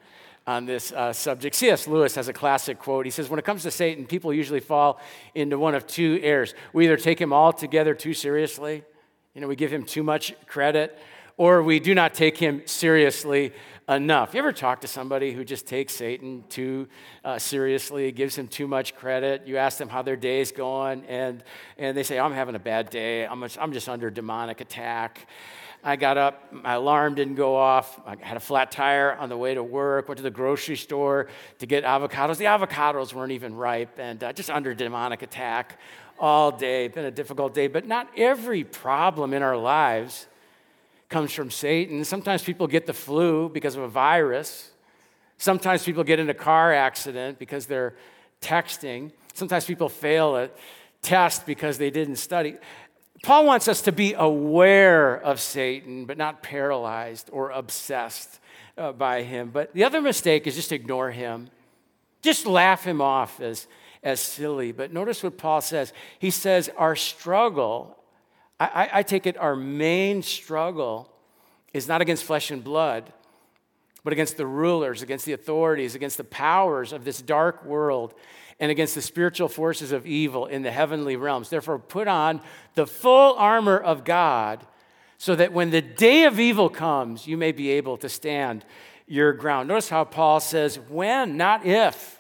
on 0.48 0.66
this 0.66 0.92
uh, 0.92 1.14
subject. 1.14 1.56
C.S. 1.56 1.88
Lewis 1.88 2.16
has 2.16 2.28
a 2.28 2.34
classic 2.34 2.80
quote. 2.80 3.06
He 3.06 3.12
says, 3.12 3.30
When 3.30 3.40
it 3.40 3.46
comes 3.46 3.64
to 3.64 3.72
Satan, 3.72 4.06
people 4.06 4.34
usually 4.34 4.60
fall 4.60 5.00
into 5.36 5.60
one 5.60 5.76
of 5.76 5.86
two 5.86 6.20
errors. 6.24 6.54
We 6.74 6.86
either 6.86 6.98
take 6.98 7.20
him 7.22 7.34
altogether 7.34 7.94
too 7.94 8.14
seriously, 8.14 8.84
you 9.36 9.42
know, 9.42 9.48
we 9.48 9.56
give 9.56 9.72
him 9.72 9.84
too 9.84 10.04
much 10.04 10.34
credit, 10.48 10.98
or 11.40 11.64
we 11.64 11.80
do 11.80 11.96
not 11.96 12.14
take 12.14 12.38
him 12.38 12.62
seriously 12.66 13.54
enough. 13.88 14.34
You 14.34 14.40
ever 14.40 14.52
talk 14.52 14.82
to 14.82 14.88
somebody 14.88 15.32
who 15.32 15.46
just 15.46 15.66
takes 15.66 15.94
Satan 15.94 16.44
too 16.50 16.90
uh, 17.24 17.40
seriously, 17.40 18.12
gives 18.12 18.38
him 18.38 18.50
too 18.50 18.68
much 18.68 18.94
credit? 18.94 19.48
You 19.48 19.56
ask 19.56 19.78
them 19.78 19.88
how 19.88 20.02
their 20.02 20.18
day 20.18 20.42
is 20.42 20.52
going, 20.52 21.06
and, 21.06 21.42
and 21.78 21.96
they 21.96 22.04
say, 22.04 22.20
I'm 22.20 22.34
having 22.34 22.56
a 22.56 22.60
bad 22.60 22.90
day. 22.90 23.26
I'm 23.26 23.40
just, 23.40 23.58
I'm 23.58 23.72
just 23.72 23.88
under 23.88 24.12
demonic 24.12 24.60
attack. 24.60 25.30
I 25.82 25.96
got 25.96 26.18
up, 26.18 26.52
my 26.52 26.74
alarm 26.74 27.16
didn't 27.16 27.36
go 27.36 27.56
off. 27.56 28.02
I 28.06 28.18
had 28.20 28.36
a 28.36 28.42
flat 28.42 28.70
tire 28.70 29.14
on 29.14 29.30
the 29.30 29.38
way 29.38 29.54
to 29.54 29.64
work, 29.64 30.10
went 30.10 30.18
to 30.18 30.24
the 30.24 30.30
grocery 30.30 30.76
store 30.76 31.28
to 31.60 31.66
get 31.66 31.86
avocados. 31.86 32.36
The 32.36 32.46
avocados 32.46 33.14
weren't 33.14 33.32
even 33.32 33.56
ripe, 33.56 33.98
and 33.98 34.22
uh, 34.22 34.34
just 34.34 34.50
under 34.50 34.74
demonic 34.74 35.22
attack 35.22 35.80
all 36.20 36.52
day. 36.52 36.90
Been 36.90 37.06
a 37.06 37.12
difficult 37.12 37.54
day, 37.54 37.68
but 37.68 37.88
not 37.88 38.10
every 38.18 38.66
problem 38.66 39.34
in 39.34 39.42
our 39.42 39.56
lives 39.56 40.28
comes 41.10 41.34
from 41.34 41.50
Satan. 41.50 42.06
Sometimes 42.06 42.44
people 42.44 42.68
get 42.68 42.86
the 42.86 42.94
flu 42.94 43.50
because 43.50 43.76
of 43.76 43.84
a 43.84 43.88
virus. 43.88 44.72
Sometimes 45.38 45.84
people 45.84 46.04
get 46.04 46.20
in 46.20 46.30
a 46.30 46.34
car 46.34 46.74
accident 46.74 47.40
because 47.40 47.66
they're 47.66 47.96
texting. 48.42 49.12
Sometimes 49.34 49.66
people 49.66 49.90
fail 49.90 50.38
a 50.38 50.50
test 51.02 51.46
because 51.46 51.78
they 51.78 51.90
didn't 51.90 52.18
study. 52.18 52.58
Paul 53.24 53.46
wants 53.46 53.68
us 53.68 53.82
to 53.82 53.92
be 53.92 54.14
aware 54.14 55.16
of 55.16 55.42
Satan, 55.42 56.06
but 56.06 56.18
not 56.18 56.42
paralyzed 56.42 57.30
or 57.34 57.50
obsessed 57.52 58.40
uh, 58.78 58.92
by 58.94 59.24
him. 59.24 59.50
But 59.50 59.74
the 59.74 59.84
other 59.84 60.02
mistake 60.02 60.48
is 60.48 60.56
just 60.56 60.72
ignore 60.72 61.12
him, 61.12 61.50
just 62.22 62.46
laugh 62.46 62.84
him 62.84 63.02
off 63.02 63.42
as, 63.42 63.68
as 64.04 64.22
silly. 64.22 64.72
But 64.72 64.94
notice 64.94 65.22
what 65.22 65.38
Paul 65.38 65.62
says. 65.62 65.92
He 66.20 66.32
says, 66.32 66.70
Our 66.78 66.96
struggle 66.96 67.99
I, 68.60 68.90
I 68.94 69.04
take 69.04 69.26
it 69.26 69.38
our 69.38 69.56
main 69.56 70.22
struggle 70.22 71.10
is 71.74 71.88
not 71.88 72.02
against 72.02 72.24
flesh 72.24 72.52
and 72.52 72.64
blood, 72.64 73.14
but 74.04 74.12
against 74.12 74.38
the 74.38 74.46
rulers, 74.46 75.02
against 75.02 75.26
the 75.26 75.34
authorities, 75.34 75.96
against 75.96 76.18
the 76.18 76.24
powers 76.24 76.92
of 76.92 77.06
this 77.06 77.22
dark 77.22 77.64
world, 77.64 78.14
and 78.60 78.72
against 78.72 78.96
the 78.96 79.02
spiritual 79.02 79.48
forces 79.48 79.92
of 79.92 80.06
evil 80.06 80.46
in 80.46 80.64
the 80.64 80.72
heavenly 80.72 81.16
realms. 81.16 81.50
Therefore, 81.50 81.80
put 81.80 82.08
on 82.08 82.42
the 82.76 82.86
full 82.86 83.36
armor 83.36 83.78
of 83.78 84.04
God 84.04 84.66
so 85.18 85.36
that 85.36 85.54
when 85.54 85.70
the 85.70 85.82
day 85.82 86.26
of 86.26 86.40
evil 86.40 86.70
comes, 86.70 87.28
you 87.28 87.38
may 87.38 87.52
be 87.52 87.70
able 87.72 87.98
to 87.98 88.10
stand 88.10 88.66
your 89.08 89.32
ground. 89.34 89.70
Notice 89.70 89.90
how 89.90 90.04
Paul 90.04 90.40
says, 90.40 90.80
when, 90.90 91.38
not 91.38 91.66
if 91.66 92.19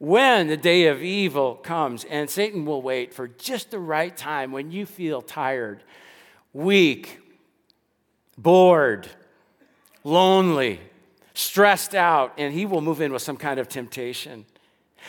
when 0.00 0.48
the 0.48 0.56
day 0.56 0.86
of 0.86 1.02
evil 1.02 1.56
comes, 1.56 2.04
and 2.04 2.28
Satan 2.28 2.64
will 2.64 2.80
wait 2.80 3.12
for 3.12 3.28
just 3.28 3.70
the 3.70 3.78
right 3.78 4.16
time 4.16 4.50
when 4.50 4.72
you 4.72 4.86
feel 4.86 5.20
tired, 5.20 5.82
weak, 6.54 7.20
bored, 8.38 9.06
lonely, 10.02 10.80
stressed 11.34 11.94
out, 11.94 12.32
and 12.38 12.54
he 12.54 12.64
will 12.64 12.80
move 12.80 13.02
in 13.02 13.12
with 13.12 13.20
some 13.20 13.36
kind 13.36 13.60
of 13.60 13.68
temptation. 13.68 14.46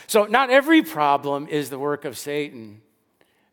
So, 0.08 0.26
not 0.26 0.50
every 0.50 0.82
problem 0.82 1.48
is 1.48 1.70
the 1.70 1.80
work 1.80 2.04
of 2.04 2.18
Satan, 2.18 2.82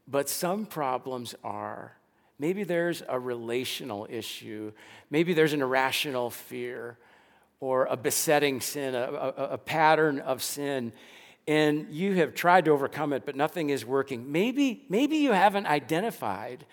but 0.08 0.28
some 0.28 0.66
problems 0.66 1.36
are. 1.44 1.92
Maybe 2.40 2.64
there's 2.64 3.04
a 3.08 3.18
relational 3.18 4.08
issue, 4.10 4.72
maybe 5.08 5.34
there's 5.34 5.52
an 5.52 5.62
irrational 5.62 6.30
fear 6.30 6.98
or 7.60 7.86
a 7.86 7.96
besetting 7.96 8.60
sin, 8.60 8.96
a, 8.96 8.98
a, 8.98 9.44
a 9.52 9.58
pattern 9.58 10.18
of 10.18 10.42
sin 10.42 10.92
and 11.48 11.86
you 11.90 12.12
have 12.16 12.34
tried 12.34 12.66
to 12.66 12.70
overcome 12.72 13.14
it, 13.14 13.24
but 13.24 13.34
nothing 13.34 13.70
is 13.70 13.84
working. 13.84 14.30
Maybe, 14.30 14.84
maybe 14.90 15.16
you 15.16 15.32
haven't 15.32 15.66
identified 15.66 16.66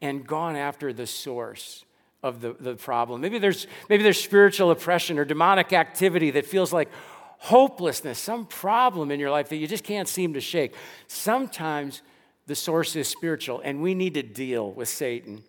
and 0.00 0.24
gone 0.24 0.54
after 0.54 0.92
the 0.92 1.06
source 1.06 1.84
of 2.22 2.40
the, 2.40 2.54
the 2.60 2.76
problem. 2.76 3.20
Maybe 3.20 3.40
there's, 3.40 3.66
maybe 3.88 4.04
there's 4.04 4.22
spiritual 4.22 4.70
oppression 4.70 5.18
or 5.18 5.24
demonic 5.24 5.72
activity 5.72 6.30
that 6.30 6.46
feels 6.46 6.72
like 6.72 6.88
hopelessness, 7.38 8.20
some 8.20 8.46
problem 8.46 9.10
in 9.10 9.18
your 9.18 9.32
life 9.32 9.48
that 9.48 9.56
you 9.56 9.66
just 9.66 9.82
can't 9.82 10.06
seem 10.06 10.34
to 10.34 10.40
shake. 10.40 10.74
Sometimes 11.08 12.00
the 12.46 12.54
source 12.54 12.94
is 12.94 13.08
spiritual, 13.08 13.60
and 13.64 13.82
we 13.82 13.94
need 13.94 14.14
to 14.14 14.22
deal 14.22 14.70
with 14.70 14.88
Satan 14.88 15.42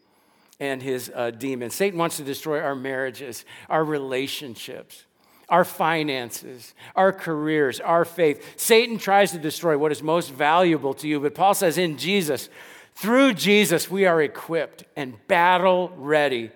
and 0.59 0.81
his 0.81 1.11
uh, 1.13 1.29
demons. 1.29 1.75
Satan 1.75 1.99
wants 1.99 2.17
to 2.17 2.23
destroy 2.23 2.59
our 2.59 2.75
marriages, 2.75 3.45
our 3.69 3.83
relationships 3.83 5.05
our 5.51 5.65
finances, 5.65 6.73
our 6.95 7.13
careers, 7.13 7.79
our 7.79 8.05
faith. 8.05 8.53
Satan 8.55 8.97
tries 8.97 9.31
to 9.33 9.37
destroy 9.37 9.77
what 9.77 9.91
is 9.91 10.01
most 10.01 10.31
valuable 10.31 10.95
to 10.95 11.07
you, 11.07 11.19
but 11.19 11.35
Paul 11.35 11.53
says 11.53 11.77
in 11.77 11.97
Jesus, 11.97 12.49
through 12.95 13.33
Jesus, 13.33 13.91
we 13.91 14.05
are 14.05 14.21
equipped 14.21 14.85
and 14.95 15.15
battle 15.27 15.91
ready 15.95 16.51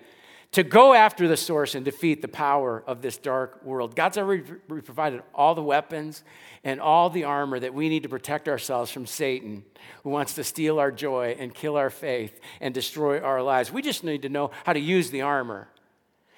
to 0.52 0.62
go 0.62 0.94
after 0.94 1.28
the 1.28 1.36
source 1.36 1.74
and 1.74 1.84
defeat 1.84 2.22
the 2.22 2.28
power 2.28 2.82
of 2.86 3.02
this 3.02 3.18
dark 3.18 3.62
world. 3.62 3.94
God's 3.94 4.16
already 4.16 4.42
provided 4.42 5.22
all 5.34 5.54
the 5.54 5.62
weapons 5.62 6.24
and 6.64 6.80
all 6.80 7.10
the 7.10 7.24
armor 7.24 7.60
that 7.60 7.74
we 7.74 7.90
need 7.90 8.04
to 8.04 8.08
protect 8.08 8.48
ourselves 8.48 8.90
from 8.90 9.04
Satan, 9.04 9.64
who 10.02 10.10
wants 10.10 10.34
to 10.34 10.44
steal 10.44 10.78
our 10.78 10.90
joy 10.90 11.36
and 11.38 11.54
kill 11.54 11.76
our 11.76 11.90
faith 11.90 12.40
and 12.60 12.72
destroy 12.72 13.20
our 13.20 13.42
lives. 13.42 13.70
We 13.70 13.82
just 13.82 14.02
need 14.02 14.22
to 14.22 14.30
know 14.30 14.50
how 14.64 14.72
to 14.72 14.80
use 14.80 15.10
the 15.10 15.20
armor. 15.20 15.68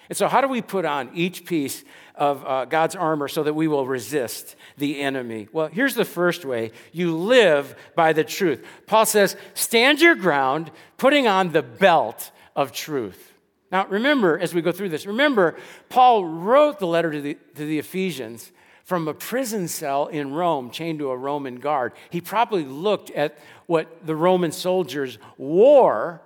And 0.08 0.16
so, 0.16 0.26
how 0.26 0.40
do 0.40 0.48
we 0.48 0.62
put 0.62 0.84
on 0.84 1.10
each 1.14 1.44
piece 1.44 1.84
of 2.14 2.44
uh, 2.46 2.64
God's 2.64 2.96
armor 2.96 3.28
so 3.28 3.42
that 3.42 3.54
we 3.54 3.68
will 3.68 3.86
resist 3.86 4.56
the 4.78 5.00
enemy? 5.00 5.48
Well, 5.52 5.68
here's 5.68 5.94
the 5.94 6.04
first 6.04 6.44
way 6.44 6.72
you 6.92 7.16
live 7.16 7.76
by 7.94 8.12
the 8.12 8.24
truth. 8.24 8.64
Paul 8.86 9.04
says, 9.04 9.36
Stand 9.54 10.00
your 10.00 10.14
ground, 10.14 10.70
putting 10.96 11.26
on 11.26 11.52
the 11.52 11.62
belt 11.62 12.30
of 12.56 12.72
truth. 12.72 13.34
Now, 13.70 13.86
remember, 13.86 14.38
as 14.38 14.54
we 14.54 14.62
go 14.62 14.72
through 14.72 14.88
this, 14.88 15.04
remember, 15.04 15.56
Paul 15.90 16.24
wrote 16.24 16.78
the 16.78 16.86
letter 16.86 17.12
to 17.12 17.20
the, 17.20 17.34
to 17.56 17.66
the 17.66 17.78
Ephesians 17.78 18.50
from 18.84 19.06
a 19.06 19.12
prison 19.12 19.68
cell 19.68 20.06
in 20.06 20.32
Rome, 20.32 20.70
chained 20.70 21.00
to 21.00 21.10
a 21.10 21.16
Roman 21.16 21.56
guard. 21.56 21.92
He 22.08 22.22
probably 22.22 22.64
looked 22.64 23.10
at 23.10 23.36
what 23.66 24.06
the 24.06 24.16
Roman 24.16 24.52
soldiers 24.52 25.18
wore 25.36 26.22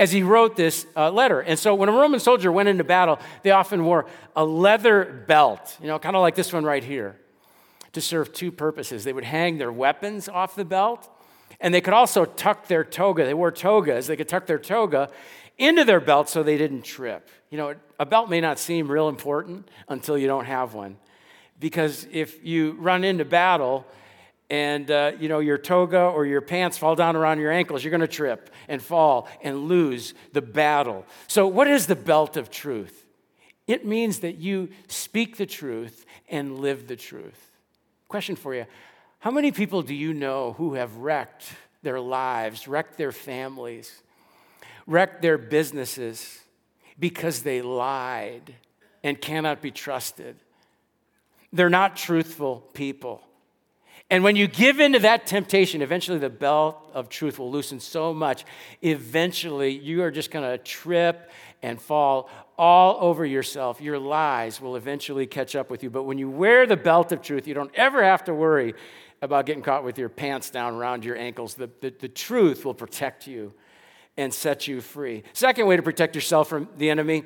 as 0.00 0.10
he 0.10 0.22
wrote 0.22 0.56
this 0.56 0.86
uh, 0.96 1.10
letter. 1.10 1.42
And 1.42 1.58
so 1.58 1.74
when 1.74 1.90
a 1.90 1.92
Roman 1.92 2.20
soldier 2.20 2.50
went 2.50 2.70
into 2.70 2.82
battle, 2.82 3.18
they 3.42 3.50
often 3.50 3.84
wore 3.84 4.06
a 4.34 4.42
leather 4.42 5.04
belt, 5.28 5.76
you 5.78 5.88
know, 5.88 5.98
kind 5.98 6.16
of 6.16 6.22
like 6.22 6.34
this 6.34 6.54
one 6.54 6.64
right 6.64 6.82
here, 6.82 7.20
to 7.92 8.00
serve 8.00 8.32
two 8.32 8.50
purposes. 8.50 9.04
They 9.04 9.12
would 9.12 9.24
hang 9.24 9.58
their 9.58 9.70
weapons 9.70 10.26
off 10.26 10.56
the 10.56 10.64
belt, 10.64 11.06
and 11.60 11.74
they 11.74 11.82
could 11.82 11.92
also 11.92 12.24
tuck 12.24 12.66
their 12.66 12.82
toga. 12.82 13.26
They 13.26 13.34
wore 13.34 13.52
togas, 13.52 14.06
they 14.06 14.16
could 14.16 14.28
tuck 14.28 14.46
their 14.46 14.58
toga 14.58 15.10
into 15.58 15.84
their 15.84 16.00
belt 16.00 16.30
so 16.30 16.42
they 16.42 16.56
didn't 16.56 16.82
trip. 16.82 17.28
You 17.50 17.58
know, 17.58 17.74
a 17.98 18.06
belt 18.06 18.30
may 18.30 18.40
not 18.40 18.58
seem 18.58 18.90
real 18.90 19.10
important 19.10 19.68
until 19.86 20.16
you 20.16 20.26
don't 20.26 20.46
have 20.46 20.72
one. 20.72 20.96
Because 21.58 22.06
if 22.10 22.42
you 22.42 22.72
run 22.78 23.04
into 23.04 23.26
battle, 23.26 23.86
and 24.50 24.90
uh, 24.90 25.12
you 25.18 25.28
know 25.28 25.38
your 25.38 25.56
toga 25.56 26.00
or 26.00 26.26
your 26.26 26.40
pants 26.40 26.76
fall 26.76 26.96
down 26.96 27.14
around 27.14 27.38
your 27.38 27.52
ankles 27.52 27.84
you're 27.84 27.92
going 27.92 28.00
to 28.00 28.08
trip 28.08 28.50
and 28.68 28.82
fall 28.82 29.28
and 29.42 29.68
lose 29.68 30.12
the 30.32 30.42
battle. 30.42 31.06
So 31.28 31.46
what 31.46 31.68
is 31.68 31.86
the 31.86 31.96
belt 31.96 32.36
of 32.36 32.50
truth? 32.50 33.06
It 33.66 33.86
means 33.86 34.18
that 34.20 34.38
you 34.38 34.70
speak 34.88 35.36
the 35.36 35.46
truth 35.46 36.04
and 36.28 36.58
live 36.58 36.88
the 36.88 36.96
truth. 36.96 37.52
Question 38.08 38.34
for 38.34 38.54
you. 38.54 38.66
How 39.20 39.30
many 39.30 39.52
people 39.52 39.82
do 39.82 39.94
you 39.94 40.12
know 40.12 40.54
who 40.54 40.74
have 40.74 40.96
wrecked 40.96 41.44
their 41.82 42.00
lives 42.00 42.68
wrecked 42.68 42.98
their 42.98 43.12
families 43.12 44.02
wrecked 44.86 45.22
their 45.22 45.38
businesses 45.38 46.40
because 46.98 47.42
they 47.42 47.62
lied 47.62 48.54
and 49.04 49.20
cannot 49.20 49.62
be 49.62 49.70
trusted? 49.70 50.36
They're 51.52 51.70
not 51.70 51.96
truthful 51.96 52.64
people 52.74 53.22
and 54.10 54.24
when 54.24 54.34
you 54.34 54.48
give 54.48 54.80
into 54.80 54.98
that 55.00 55.26
temptation, 55.26 55.82
eventually 55.82 56.18
the 56.18 56.28
belt 56.28 56.76
of 56.92 57.08
truth 57.08 57.38
will 57.38 57.50
loosen 57.50 57.78
so 57.78 58.12
much. 58.12 58.44
Eventually, 58.82 59.70
you 59.70 60.02
are 60.02 60.10
just 60.10 60.32
going 60.32 60.44
to 60.50 60.58
trip 60.58 61.30
and 61.62 61.80
fall 61.80 62.28
all 62.58 62.98
over 63.00 63.24
yourself. 63.24 63.80
Your 63.80 64.00
lies 64.00 64.60
will 64.60 64.74
eventually 64.74 65.26
catch 65.26 65.54
up 65.54 65.70
with 65.70 65.84
you. 65.84 65.90
But 65.90 66.02
when 66.02 66.18
you 66.18 66.28
wear 66.28 66.66
the 66.66 66.76
belt 66.76 67.12
of 67.12 67.22
truth, 67.22 67.46
you 67.46 67.54
don't 67.54 67.74
ever 67.76 68.02
have 68.02 68.24
to 68.24 68.34
worry 68.34 68.74
about 69.22 69.46
getting 69.46 69.62
caught 69.62 69.84
with 69.84 69.96
your 69.96 70.08
pants 70.08 70.50
down 70.50 70.74
around 70.74 71.04
your 71.04 71.16
ankles. 71.16 71.54
The, 71.54 71.70
the, 71.80 71.94
the 71.96 72.08
truth 72.08 72.64
will 72.64 72.74
protect 72.74 73.28
you 73.28 73.52
and 74.16 74.34
set 74.34 74.66
you 74.66 74.80
free. 74.80 75.22
Second 75.34 75.66
way 75.66 75.76
to 75.76 75.82
protect 75.82 76.16
yourself 76.16 76.48
from 76.48 76.68
the 76.78 76.90
enemy 76.90 77.24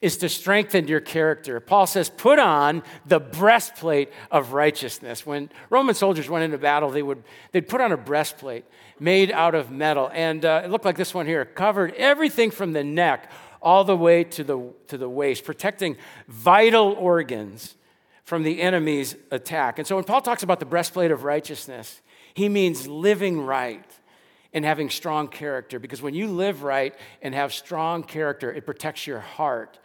is 0.00 0.16
to 0.18 0.28
strengthen 0.28 0.88
your 0.88 1.00
character. 1.00 1.60
Paul 1.60 1.86
says, 1.86 2.08
put 2.08 2.38
on 2.38 2.82
the 3.04 3.20
breastplate 3.20 4.10
of 4.30 4.52
righteousness. 4.52 5.26
When 5.26 5.50
Roman 5.68 5.94
soldiers 5.94 6.28
went 6.28 6.44
into 6.44 6.56
battle, 6.56 6.90
they 6.90 7.02
would 7.02 7.22
they'd 7.52 7.68
put 7.68 7.80
on 7.80 7.92
a 7.92 7.96
breastplate 7.96 8.64
made 8.98 9.30
out 9.30 9.54
of 9.54 9.70
metal. 9.70 10.10
And 10.12 10.44
uh, 10.44 10.62
it 10.64 10.70
looked 10.70 10.84
like 10.84 10.96
this 10.96 11.12
one 11.12 11.26
here, 11.26 11.44
covered 11.44 11.94
everything 11.94 12.50
from 12.50 12.72
the 12.72 12.84
neck 12.84 13.30
all 13.62 13.84
the 13.84 13.96
way 13.96 14.24
to 14.24 14.44
the, 14.44 14.72
to 14.88 14.96
the 14.96 15.08
waist, 15.08 15.44
protecting 15.44 15.96
vital 16.28 16.92
organs 16.92 17.74
from 18.24 18.42
the 18.42 18.62
enemy's 18.62 19.16
attack. 19.30 19.78
And 19.78 19.86
so 19.86 19.96
when 19.96 20.04
Paul 20.04 20.22
talks 20.22 20.42
about 20.42 20.60
the 20.60 20.66
breastplate 20.66 21.10
of 21.10 21.24
righteousness, 21.24 22.00
he 22.32 22.48
means 22.48 22.86
living 22.86 23.40
right 23.40 23.84
and 24.52 24.64
having 24.64 24.88
strong 24.88 25.28
character 25.28 25.78
because 25.78 26.00
when 26.00 26.14
you 26.14 26.28
live 26.28 26.62
right 26.62 26.94
and 27.22 27.34
have 27.34 27.52
strong 27.52 28.02
character, 28.02 28.52
it 28.52 28.64
protects 28.64 29.06
your 29.06 29.20
heart 29.20 29.79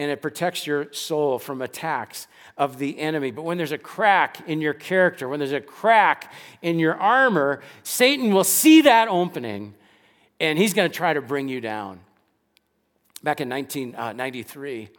and 0.00 0.10
it 0.10 0.22
protects 0.22 0.66
your 0.66 0.90
soul 0.94 1.38
from 1.38 1.60
attacks 1.60 2.26
of 2.56 2.78
the 2.78 2.98
enemy. 2.98 3.30
But 3.30 3.42
when 3.42 3.58
there's 3.58 3.70
a 3.70 3.76
crack 3.76 4.48
in 4.48 4.62
your 4.62 4.72
character, 4.72 5.28
when 5.28 5.40
there's 5.40 5.52
a 5.52 5.60
crack 5.60 6.32
in 6.62 6.78
your 6.78 6.94
armor, 6.94 7.60
Satan 7.82 8.32
will 8.32 8.44
see 8.44 8.80
that 8.80 9.08
opening 9.08 9.74
and 10.40 10.58
he's 10.58 10.72
going 10.72 10.90
to 10.90 10.96
try 10.96 11.12
to 11.12 11.20
bring 11.20 11.50
you 11.50 11.60
down. 11.60 12.00
Back 13.22 13.42
in 13.42 13.50
1993, 13.50 14.84
uh, 14.84 14.96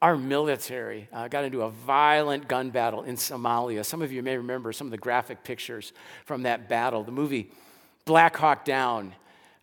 our 0.00 0.16
military 0.16 1.08
uh, 1.12 1.26
got 1.26 1.42
into 1.42 1.62
a 1.62 1.70
violent 1.70 2.46
gun 2.46 2.70
battle 2.70 3.02
in 3.02 3.16
Somalia. 3.16 3.84
Some 3.84 4.02
of 4.02 4.12
you 4.12 4.22
may 4.22 4.36
remember 4.36 4.72
some 4.72 4.86
of 4.86 4.92
the 4.92 4.98
graphic 4.98 5.42
pictures 5.42 5.92
from 6.26 6.44
that 6.44 6.68
battle. 6.68 7.02
The 7.02 7.10
movie 7.10 7.50
Black 8.04 8.36
Hawk 8.36 8.64
Down 8.64 9.14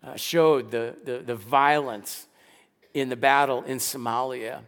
uh, 0.04 0.18
showed 0.18 0.70
the, 0.70 0.98
the, 1.06 1.20
the 1.20 1.36
violence 1.36 2.28
in 2.94 3.10
the 3.10 3.16
battle 3.16 3.64
in 3.64 3.78
Somalia. 3.78 4.62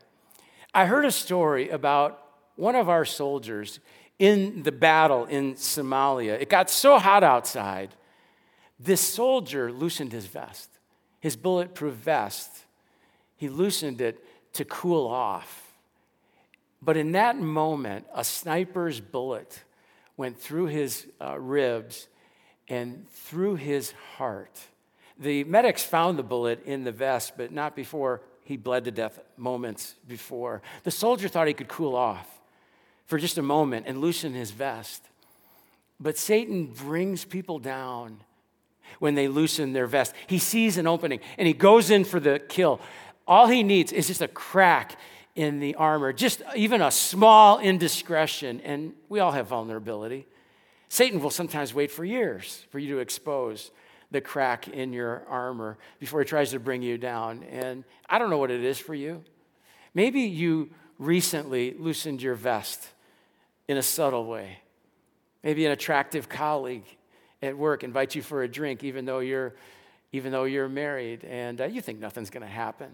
I 0.74 0.86
heard 0.86 1.06
a 1.06 1.12
story 1.12 1.70
about 1.70 2.24
one 2.56 2.76
of 2.76 2.90
our 2.90 3.06
soldiers 3.06 3.80
in 4.20 4.64
the 4.64 4.72
battle 4.72 5.26
in 5.26 5.56
Somalia. 5.56 6.40
It 6.40 6.50
got 6.50 6.70
so 6.70 7.00
hot 7.00 7.24
outside, 7.24 7.96
this 8.80 9.02
soldier 9.02 9.72
loosened 9.72 10.12
his 10.12 10.26
vest, 10.26 10.70
his 11.20 11.36
bulletproof 11.36 11.94
vest. 11.94 12.66
He 13.36 13.50
loosened 13.50 14.02
it 14.02 14.24
to 14.54 14.66
cool 14.66 15.08
off. 15.08 15.72
But 16.82 16.98
in 16.98 17.12
that 17.12 17.38
moment, 17.38 18.08
a 18.14 18.24
sniper's 18.24 19.00
bullet 19.00 19.64
went 20.18 20.40
through 20.40 20.68
his 20.68 21.08
uh, 21.20 21.40
ribs 21.40 22.08
and 22.68 23.08
through 23.10 23.56
his 23.56 23.92
heart. 24.18 24.60
The 25.22 25.44
medics 25.44 25.84
found 25.84 26.18
the 26.18 26.24
bullet 26.24 26.66
in 26.66 26.84
the 26.84 26.92
vest, 26.92 27.34
but 27.38 27.52
not 27.52 27.76
before 27.76 28.22
he 28.44 28.58
bled 28.58 28.86
to 28.86 28.92
death 28.92 29.20
moments 29.38 29.94
before. 30.08 30.64
The 30.84 30.90
soldier 30.90 31.28
thought 31.28 31.48
he 31.48 31.54
could 31.54 31.68
cool 31.68 31.96
off 31.96 32.28
for 33.06 33.20
just 33.20 33.38
a 33.38 33.44
moment 33.44 33.86
and 33.88 34.02
loosen 34.02 34.34
his 34.34 34.50
vest. 34.50 35.06
But 36.00 36.18
Satan 36.18 36.66
brings 36.66 37.24
people 37.24 37.60
down 37.60 38.22
when 38.98 39.14
they 39.14 39.28
loosen 39.28 39.74
their 39.74 39.86
vest. 39.86 40.16
He 40.26 40.40
sees 40.40 40.78
an 40.78 40.88
opening 40.88 41.20
and 41.38 41.48
he 41.48 41.54
goes 41.54 41.92
in 41.92 42.04
for 42.04 42.20
the 42.20 42.40
kill. 42.40 42.82
All 43.28 43.46
he 43.46 43.62
needs 43.62 43.92
is 43.92 44.08
just 44.08 44.24
a 44.24 44.28
crack 44.28 44.98
in 45.36 45.60
the 45.60 45.76
armor, 45.76 46.12
just 46.12 46.42
even 46.56 46.82
a 46.82 46.90
small 46.90 47.60
indiscretion, 47.60 48.60
and 48.62 48.94
we 49.08 49.20
all 49.20 49.32
have 49.32 49.48
vulnerability. 49.48 50.26
Satan 50.90 51.22
will 51.22 51.30
sometimes 51.30 51.74
wait 51.76 51.92
for 51.92 52.04
years 52.04 52.66
for 52.72 52.80
you 52.80 52.96
to 52.96 53.00
expose 53.00 53.70
the 54.12 54.22
crack 54.22 54.68
in 54.68 54.94
your 54.94 55.24
armor 55.28 55.78
before 56.00 56.20
he 56.20 56.26
tries 56.26 56.52
to 56.52 56.60
bring 56.60 56.82
you 56.82 56.98
down. 56.98 57.44
And 57.44 57.84
I 58.10 58.20
don't 58.20 58.30
know 58.30 58.38
what 58.38 58.52
it 58.52 58.64
is 58.64 58.78
for 58.78 58.94
you. 58.94 59.24
Maybe 59.94 60.22
you 60.22 60.70
recently 61.00 61.74
loosened 61.78 62.22
your 62.22 62.36
vest 62.36 62.88
in 63.68 63.78
a 63.78 63.82
subtle 63.82 64.26
way. 64.26 64.60
Maybe 65.44 65.66
an 65.66 65.72
attractive 65.72 66.30
colleague 66.30 66.86
at 67.42 67.58
work 67.58 67.84
invites 67.84 68.16
you 68.16 68.22
for 68.22 68.44
a 68.44 68.48
drink 68.48 68.84
even 68.84 69.06
though 69.06 69.20
you're, 69.20 69.56
even 70.12 70.32
though 70.32 70.44
you're 70.44 70.70
married 70.70 71.24
and 71.24 71.60
uh, 71.60 71.66
you 71.66 71.82
think 71.82 72.00
nothing's 72.00 72.30
going 72.30 72.46
to 72.46 72.52
happen. 72.52 72.92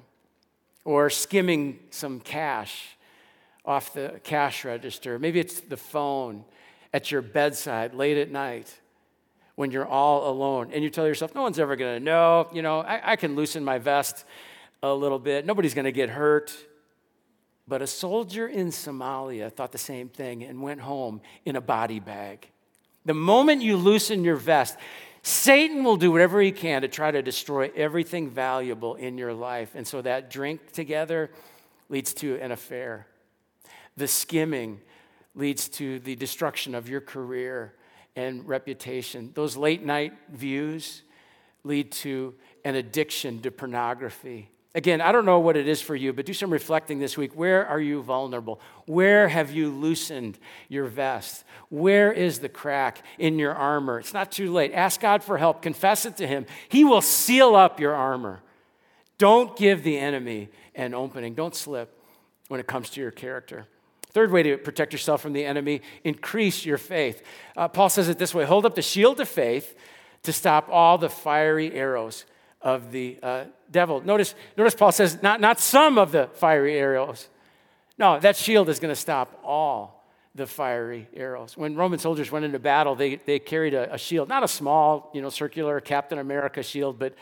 Or 0.86 1.10
skimming 1.10 1.80
some 1.90 2.22
cash 2.22 2.96
off 3.66 3.94
the 3.94 4.22
cash 4.24 4.64
register. 4.64 5.20
Maybe 5.20 5.42
it's 5.42 5.60
the 5.60 5.76
phone 5.76 6.46
at 6.94 7.12
your 7.12 7.22
bedside 7.22 7.94
late 7.94 8.18
at 8.18 8.32
night 8.32 8.74
when 9.58 9.72
you're 9.72 9.88
all 9.88 10.30
alone 10.30 10.70
and 10.72 10.84
you 10.84 10.90
tell 10.90 11.08
yourself, 11.08 11.34
no 11.34 11.42
one's 11.42 11.58
ever 11.58 11.76
going 11.76 11.98
to 11.98 12.00
know, 12.00 12.48
you 12.54 12.62
know, 12.62 12.82
I, 12.82 13.14
I 13.14 13.16
can 13.16 13.36
loosen 13.36 13.66
my 13.66 13.80
vest 13.80 14.24
a 14.84 14.94
little 14.94 15.18
bit, 15.18 15.48
nobody's 15.48 15.74
going 15.74 15.86
to 15.86 15.92
get 15.92 16.10
hurt. 16.10 16.56
But 17.68 17.82
a 17.82 17.88
soldier 17.88 18.48
in 18.48 18.68
Somalia 18.68 19.52
thought 19.52 19.72
the 19.72 19.80
same 19.80 20.10
thing 20.10 20.44
and 20.44 20.62
went 20.62 20.80
home 20.80 21.22
in 21.44 21.56
a 21.56 21.62
body 21.62 22.00
bag. 22.00 22.48
The 23.04 23.16
moment 23.16 23.64
you 23.64 23.78
loosen 23.78 24.24
your 24.24 24.36
vest, 24.36 24.78
Satan 25.24 25.84
will 25.84 25.98
do 25.98 26.12
whatever 26.12 26.40
he 26.40 26.52
can 26.52 26.84
to 26.84 26.88
try 26.88 27.10
to 27.10 27.24
destroy 27.24 27.72
everything 27.76 28.30
valuable 28.30 28.94
in 28.94 29.18
your 29.18 29.34
life. 29.34 29.72
And 29.74 29.88
so 29.88 30.04
that 30.04 30.30
drink 30.30 30.72
together 30.72 31.32
leads 31.90 32.14
to 32.16 32.40
an 32.40 32.52
affair. 32.52 33.08
The 33.98 34.08
skimming 34.08 34.82
leads 35.34 35.68
to 35.70 35.98
the 36.00 36.16
destruction 36.16 36.76
of 36.76 36.88
your 36.88 37.02
career 37.02 37.74
and 38.18 38.46
reputation. 38.48 39.32
Those 39.36 39.56
late 39.56 39.86
night 39.86 40.12
views 40.30 41.04
lead 41.64 41.92
to 41.92 42.34
an 42.66 42.76
addiction 42.76 43.42
to 43.44 43.52
pornography. 43.52 44.50
Again, 44.74 45.02
I 45.02 45.12
don't 45.12 45.26
know 45.26 45.40
what 45.40 45.56
it 45.56 45.68
is 45.68 45.82
for 45.82 45.96
you, 45.96 46.14
but 46.14 46.26
do 46.26 46.34
some 46.34 46.52
reflecting 46.52 47.00
this 47.00 47.16
week. 47.16 47.36
Where 47.36 47.66
are 47.66 47.80
you 47.80 48.02
vulnerable? 48.02 48.60
Where 48.86 49.28
have 49.28 49.52
you 49.52 49.70
loosened 49.70 50.38
your 50.68 50.86
vest? 50.86 51.46
Where 51.70 52.12
is 52.12 52.40
the 52.40 52.50
crack 52.50 53.04
in 53.20 53.38
your 53.40 53.54
armor? 53.54 54.00
It's 54.00 54.14
not 54.14 54.32
too 54.32 54.52
late. 54.52 54.74
Ask 54.74 55.00
God 55.00 55.24
for 55.24 55.38
help, 55.38 55.62
confess 55.62 56.06
it 56.06 56.18
to 56.18 56.28
Him. 56.28 56.48
He 56.70 56.84
will 56.84 57.02
seal 57.02 57.56
up 57.56 57.80
your 57.80 57.94
armor. 57.94 58.42
Don't 59.20 59.56
give 59.56 59.84
the 59.84 59.98
enemy 59.98 60.50
an 60.76 60.94
opening, 60.94 61.34
don't 61.34 61.56
slip 61.56 61.94
when 62.48 62.60
it 62.60 62.68
comes 62.68 62.90
to 62.92 63.02
your 63.02 63.12
character. 63.12 63.68
Third 64.18 64.32
way 64.32 64.42
to 64.42 64.58
protect 64.58 64.94
yourself 64.94 65.22
from 65.22 65.34
the 65.34 65.46
enemy 65.46 65.84
increase 66.04 66.66
your 66.66 66.80
faith. 66.80 67.22
Uh, 67.56 67.68
Paul 67.68 67.88
says 67.88 68.10
it 68.10 68.18
this 68.18 68.34
way 68.34 68.46
hold 68.46 68.66
up 68.66 68.74
the 68.74 68.82
shield 68.82 69.20
of 69.20 69.30
faith 69.30 69.76
to 70.24 70.34
stop 70.34 70.68
all 70.72 70.98
the 70.98 71.08
fiery 71.08 71.72
arrows 71.72 72.26
of 72.60 72.92
the 72.92 73.20
uh, 73.22 73.44
devil. 73.70 74.02
Notice, 74.02 74.34
notice 74.58 74.74
Paul 74.74 74.92
says, 74.92 75.22
not, 75.22 75.40
not 75.40 75.60
some 75.60 76.00
of 76.00 76.12
the 76.12 76.32
fiery 76.34 76.80
arrows. 76.80 77.30
No, 78.00 78.20
that 78.20 78.36
shield 78.36 78.70
is 78.70 78.80
going 78.80 78.92
to 78.92 79.00
stop 79.00 79.40
all 79.44 80.04
the 80.34 80.48
fiery 80.48 81.08
arrows. 81.16 81.56
When 81.56 81.76
Roman 81.76 82.00
soldiers 82.00 82.32
went 82.32 82.44
into 82.44 82.58
battle, 82.58 82.96
they, 82.96 83.18
they 83.18 83.38
carried 83.38 83.76
a, 83.76 83.94
a 83.94 84.00
shield, 84.00 84.30
not 84.30 84.44
a 84.44 84.48
small, 84.48 85.12
you 85.14 85.22
know, 85.22 85.30
circular 85.30 85.80
Captain 85.80 86.18
America 86.18 86.64
shield, 86.64 86.98
but 86.98 87.14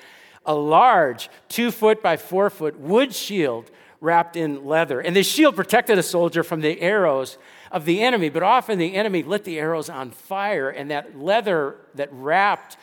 a 0.45 0.55
large, 0.55 1.29
two 1.49 1.71
foot 1.71 2.01
by 2.01 2.15
four 2.15 2.49
foot 2.49 2.79
wood 2.79 3.13
shield 3.13 3.69
wrapped 4.01 4.35
in 4.35 4.65
leather. 4.65 4.99
And 4.99 5.15
the 5.15 5.23
shield 5.23 5.55
protected 5.55 5.97
a 5.97 6.03
soldier 6.03 6.43
from 6.43 6.61
the 6.61 6.81
arrows 6.81 7.37
of 7.71 7.85
the 7.85 8.01
enemy, 8.01 8.29
but 8.29 8.43
often 8.43 8.77
the 8.77 8.95
enemy 8.95 9.23
lit 9.23 9.43
the 9.43 9.59
arrows 9.59 9.89
on 9.89 10.11
fire, 10.11 10.69
and 10.69 10.91
that 10.91 11.19
leather 11.19 11.75
that 11.95 12.09
wrapped 12.11 12.77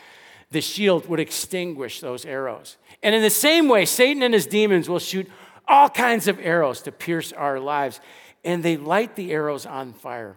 the 0.51 0.61
shield 0.61 1.09
would 1.09 1.21
extinguish 1.21 2.01
those 2.01 2.25
arrows. 2.25 2.77
And 3.03 3.15
in 3.15 3.23
the 3.23 3.31
same 3.31 3.69
way, 3.69 3.85
Satan 3.85 4.23
and 4.23 4.35
his 4.35 4.47
demons 4.47 4.89
will 4.89 4.99
shoot 4.99 5.31
all 5.67 5.89
kinds 5.89 6.29
of 6.29 6.39
arrows 6.41 6.83
to 6.83 6.93
pierce 6.93 7.33
our 7.33 7.59
lives, 7.59 8.01
and 8.45 8.63
they 8.63 8.77
light 8.77 9.17
the 9.17 9.33
arrows 9.33 9.65
on 9.65 9.93
fire 9.93 10.37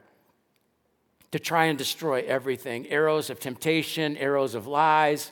to 1.31 1.39
try 1.39 1.65
and 1.65 1.77
destroy 1.77 2.23
everything 2.25 2.87
arrows 2.87 3.29
of 3.29 3.39
temptation, 3.39 4.15
arrows 4.15 4.55
of 4.55 4.67
lies, 4.67 5.31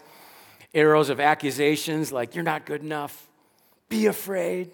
arrows 0.73 1.09
of 1.09 1.19
accusations 1.19 2.11
like, 2.11 2.35
you're 2.35 2.43
not 2.43 2.65
good 2.65 2.81
enough, 2.81 3.29
be 3.87 4.07
afraid, 4.07 4.71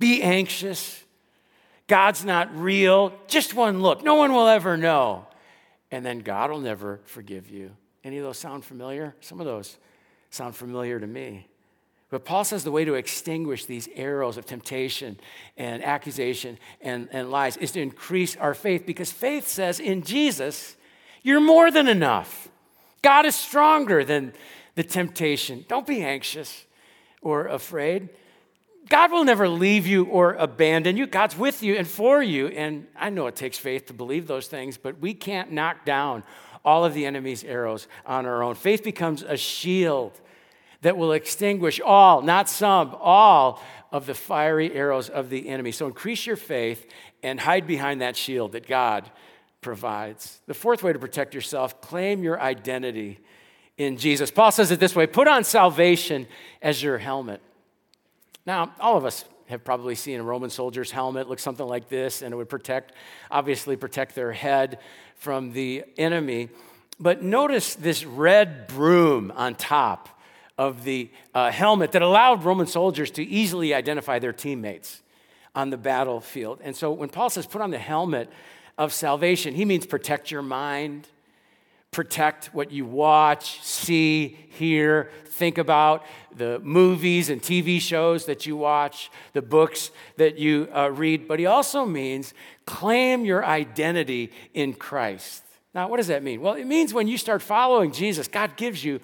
be 0.00 0.20
anxious. 0.22 1.04
God's 1.86 2.24
not 2.24 2.56
real. 2.56 3.12
Just 3.28 3.54
one 3.54 3.80
look. 3.80 4.02
No 4.02 4.16
one 4.16 4.32
will 4.32 4.48
ever 4.48 4.76
know. 4.76 5.26
And 5.92 6.04
then 6.04 6.20
God 6.20 6.50
will 6.50 6.60
never 6.60 7.00
forgive 7.04 7.48
you. 7.48 7.70
Any 8.02 8.18
of 8.18 8.24
those 8.24 8.38
sound 8.38 8.64
familiar? 8.64 9.14
Some 9.20 9.38
of 9.38 9.46
those 9.46 9.76
sound 10.30 10.56
familiar 10.56 10.98
to 10.98 11.06
me. 11.06 11.46
But 12.08 12.24
Paul 12.24 12.42
says 12.42 12.64
the 12.64 12.72
way 12.72 12.84
to 12.84 12.94
extinguish 12.94 13.66
these 13.66 13.88
arrows 13.94 14.36
of 14.36 14.44
temptation 14.44 15.20
and 15.56 15.84
accusation 15.84 16.58
and, 16.80 17.08
and 17.12 17.30
lies 17.30 17.56
is 17.56 17.70
to 17.72 17.80
increase 17.80 18.36
our 18.36 18.54
faith 18.54 18.84
because 18.84 19.12
faith 19.12 19.46
says 19.46 19.78
in 19.78 20.02
Jesus, 20.02 20.76
you're 21.22 21.40
more 21.40 21.70
than 21.70 21.86
enough. 21.86 22.48
God 23.02 23.26
is 23.26 23.36
stronger 23.36 24.04
than 24.04 24.32
the 24.74 24.82
temptation. 24.82 25.64
Don't 25.68 25.86
be 25.86 26.02
anxious 26.02 26.64
or 27.22 27.46
afraid. 27.46 28.08
God 28.90 29.12
will 29.12 29.24
never 29.24 29.48
leave 29.48 29.86
you 29.86 30.04
or 30.06 30.34
abandon 30.34 30.96
you. 30.96 31.06
God's 31.06 31.38
with 31.38 31.62
you 31.62 31.76
and 31.76 31.86
for 31.86 32.20
you. 32.20 32.48
And 32.48 32.88
I 32.96 33.08
know 33.08 33.28
it 33.28 33.36
takes 33.36 33.56
faith 33.56 33.86
to 33.86 33.94
believe 33.94 34.26
those 34.26 34.48
things, 34.48 34.76
but 34.76 34.98
we 34.98 35.14
can't 35.14 35.52
knock 35.52 35.84
down 35.84 36.24
all 36.64 36.84
of 36.84 36.92
the 36.92 37.06
enemy's 37.06 37.44
arrows 37.44 37.86
on 38.04 38.26
our 38.26 38.42
own. 38.42 38.56
Faith 38.56 38.82
becomes 38.82 39.22
a 39.22 39.36
shield 39.36 40.20
that 40.82 40.96
will 40.96 41.12
extinguish 41.12 41.80
all, 41.80 42.20
not 42.20 42.48
some, 42.48 42.96
all 42.98 43.62
of 43.92 44.06
the 44.06 44.14
fiery 44.14 44.74
arrows 44.74 45.08
of 45.08 45.30
the 45.30 45.48
enemy. 45.48 45.70
So 45.70 45.86
increase 45.86 46.26
your 46.26 46.36
faith 46.36 46.90
and 47.22 47.38
hide 47.38 47.68
behind 47.68 48.00
that 48.00 48.16
shield 48.16 48.52
that 48.52 48.66
God 48.66 49.08
provides. 49.60 50.40
The 50.46 50.54
fourth 50.54 50.82
way 50.82 50.92
to 50.92 50.98
protect 50.98 51.32
yourself, 51.32 51.80
claim 51.80 52.24
your 52.24 52.40
identity 52.40 53.20
in 53.78 53.98
Jesus. 53.98 54.32
Paul 54.32 54.50
says 54.50 54.72
it 54.72 54.80
this 54.80 54.96
way 54.96 55.06
put 55.06 55.28
on 55.28 55.44
salvation 55.44 56.26
as 56.60 56.82
your 56.82 56.98
helmet. 56.98 57.40
Now, 58.46 58.72
all 58.80 58.96
of 58.96 59.04
us 59.04 59.24
have 59.46 59.64
probably 59.64 59.94
seen 59.94 60.20
a 60.20 60.22
Roman 60.22 60.50
soldier's 60.50 60.90
helmet 60.90 61.28
look 61.28 61.38
something 61.38 61.66
like 61.66 61.88
this, 61.88 62.22
and 62.22 62.32
it 62.32 62.36
would 62.36 62.48
protect, 62.48 62.92
obviously, 63.30 63.76
protect 63.76 64.14
their 64.14 64.32
head 64.32 64.78
from 65.16 65.52
the 65.52 65.84
enemy. 65.98 66.48
But 66.98 67.22
notice 67.22 67.74
this 67.74 68.04
red 68.04 68.68
broom 68.68 69.32
on 69.34 69.54
top 69.54 70.08
of 70.56 70.84
the 70.84 71.10
uh, 71.34 71.50
helmet 71.50 71.92
that 71.92 72.02
allowed 72.02 72.44
Roman 72.44 72.66
soldiers 72.66 73.10
to 73.12 73.24
easily 73.24 73.74
identify 73.74 74.18
their 74.18 74.32
teammates 74.32 75.02
on 75.54 75.70
the 75.70 75.76
battlefield. 75.76 76.60
And 76.62 76.76
so 76.76 76.92
when 76.92 77.08
Paul 77.08 77.30
says 77.30 77.46
put 77.46 77.62
on 77.62 77.70
the 77.70 77.78
helmet 77.78 78.30
of 78.78 78.92
salvation, 78.92 79.54
he 79.54 79.64
means 79.64 79.86
protect 79.86 80.30
your 80.30 80.42
mind, 80.42 81.08
protect 81.90 82.46
what 82.54 82.70
you 82.70 82.84
watch, 82.84 83.60
see, 83.62 84.38
hear, 84.50 85.10
think 85.26 85.58
about, 85.58 86.04
the 86.34 86.60
movies 86.60 87.30
and 87.30 87.42
TV 87.42 87.80
shows 87.80 88.26
that 88.26 88.46
you 88.46 88.56
watch, 88.56 89.10
the 89.32 89.42
books 89.42 89.90
that 90.16 90.38
you 90.38 90.68
uh, 90.74 90.88
read. 90.88 91.26
But 91.26 91.40
he 91.40 91.46
also 91.46 91.84
means 91.84 92.32
claim 92.64 93.24
your 93.24 93.44
identity 93.44 94.30
in 94.54 94.74
Christ. 94.74 95.42
Now, 95.74 95.88
what 95.88 95.96
does 95.96 96.08
that 96.08 96.22
mean? 96.22 96.40
Well, 96.40 96.54
it 96.54 96.66
means 96.66 96.94
when 96.94 97.08
you 97.08 97.18
start 97.18 97.42
following 97.42 97.92
Jesus, 97.92 98.28
God 98.28 98.56
gives 98.56 98.84
you 98.84 99.00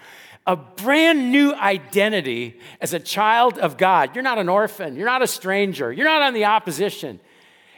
a 0.46 0.56
brand 0.56 1.32
new 1.32 1.52
identity 1.54 2.60
as 2.80 2.92
a 2.92 3.00
child 3.00 3.58
of 3.58 3.76
God. 3.76 4.14
You're 4.14 4.22
not 4.22 4.38
an 4.38 4.48
orphan, 4.48 4.94
you're 4.94 5.06
not 5.06 5.22
a 5.22 5.26
stranger, 5.26 5.92
you're 5.92 6.06
not 6.06 6.22
on 6.22 6.34
the 6.34 6.44
opposition, 6.44 7.18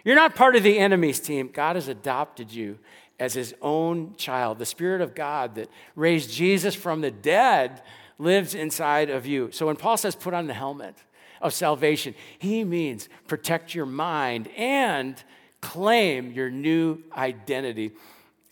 you're 0.04 0.14
not 0.14 0.34
part 0.34 0.54
of 0.54 0.62
the 0.62 0.78
enemy's 0.78 1.20
team. 1.20 1.50
God 1.52 1.76
has 1.76 1.88
adopted 1.88 2.52
you 2.52 2.78
as 3.18 3.34
his 3.34 3.54
own 3.60 4.14
child. 4.16 4.58
The 4.58 4.66
Spirit 4.66 5.00
of 5.00 5.14
God 5.14 5.56
that 5.56 5.68
raised 5.96 6.30
Jesus 6.30 6.74
from 6.74 7.00
the 7.00 7.10
dead 7.10 7.82
lives 8.18 8.54
inside 8.54 9.10
of 9.10 9.26
you. 9.26 9.50
So 9.52 9.66
when 9.66 9.76
Paul 9.76 9.96
says 9.96 10.14
put 10.14 10.34
on 10.34 10.46
the 10.46 10.54
helmet 10.54 10.96
of 11.40 11.52
salvation, 11.52 12.14
he 12.38 12.64
means 12.64 13.08
protect 13.26 13.74
your 13.74 13.86
mind 13.86 14.48
and 14.56 15.22
claim 15.60 16.32
your 16.32 16.50
new 16.50 17.02
identity 17.16 17.92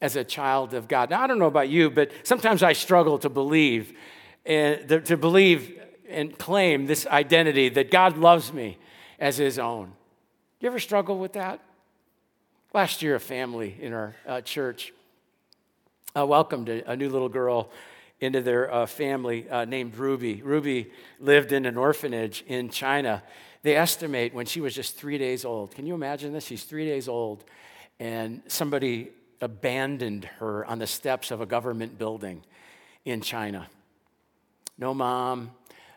as 0.01 0.17
a 0.17 0.25
child 0.25 0.75
of 0.75 0.89
God. 0.89 1.11
Now, 1.11 1.23
I 1.23 1.27
don't 1.27 1.39
know 1.39 1.47
about 1.47 1.69
you, 1.69 1.91
but 1.91 2.11
sometimes 2.23 2.63
I 2.63 2.73
struggle 2.73 3.19
to 3.21 3.29
believe 3.29 3.93
eh, 4.45 4.77
and 4.89 5.07
to 5.07 5.17
believe 5.17 5.81
and 6.09 6.37
claim 6.39 6.87
this 6.87 7.07
identity 7.07 7.69
that 7.71 7.91
God 7.91 8.19
loves 8.19 8.53
me 8.53 8.79
as 9.19 9.37
his 9.37 9.59
own. 9.59 9.93
You 10.61 10.69
ever 10.69 10.79
struggle 10.79 11.19
with 11.19 11.33
that? 11.35 11.61
Last 12.75 13.01
year, 13.01 13.15
a 13.15 13.21
family 13.21 13.77
in 13.81 13.93
our 13.93 14.15
uh, 14.27 14.41
church 14.41 14.93
uh, 16.17 16.27
welcomed 16.27 16.69
a, 16.69 16.91
a, 16.91 16.97
new 16.97 17.09
little 17.09 17.29
girl 17.29 17.71
into 18.21 18.43
their 18.43 18.73
uh, 18.73 18.87
family 18.87 19.49
uh, 19.49 19.65
named 19.65 19.97
Ruby. 19.97 20.43
Ruby 20.43 20.91
lived 21.21 21.53
in 21.53 21.65
an 21.65 21.77
orphanage 21.77 22.45
in 22.47 22.69
China. 22.69 23.23
They 23.63 23.77
estimate 23.77 24.35
when 24.35 24.47
she 24.47 24.61
was 24.61 24.75
just 24.75 24.97
three 24.97 25.17
days 25.17 25.45
old. 25.45 25.75
Can 25.75 25.87
you 25.87 25.95
imagine 25.95 26.33
this? 26.33 26.45
She's 26.45 26.65
three 26.65 26.87
days 26.87 27.09
old, 27.09 27.45
and 28.01 28.43
somebody 28.49 29.11
abandoned 29.41 30.25
her 30.39 30.65
on 30.67 30.79
the 30.79 30.87
steps 30.87 31.31
of 31.31 31.41
a 31.41 31.47
government 31.47 31.99
building 31.99 32.43
in 33.05 33.21
China. 33.21 33.69
No 34.77 34.93
mom, 34.93 35.53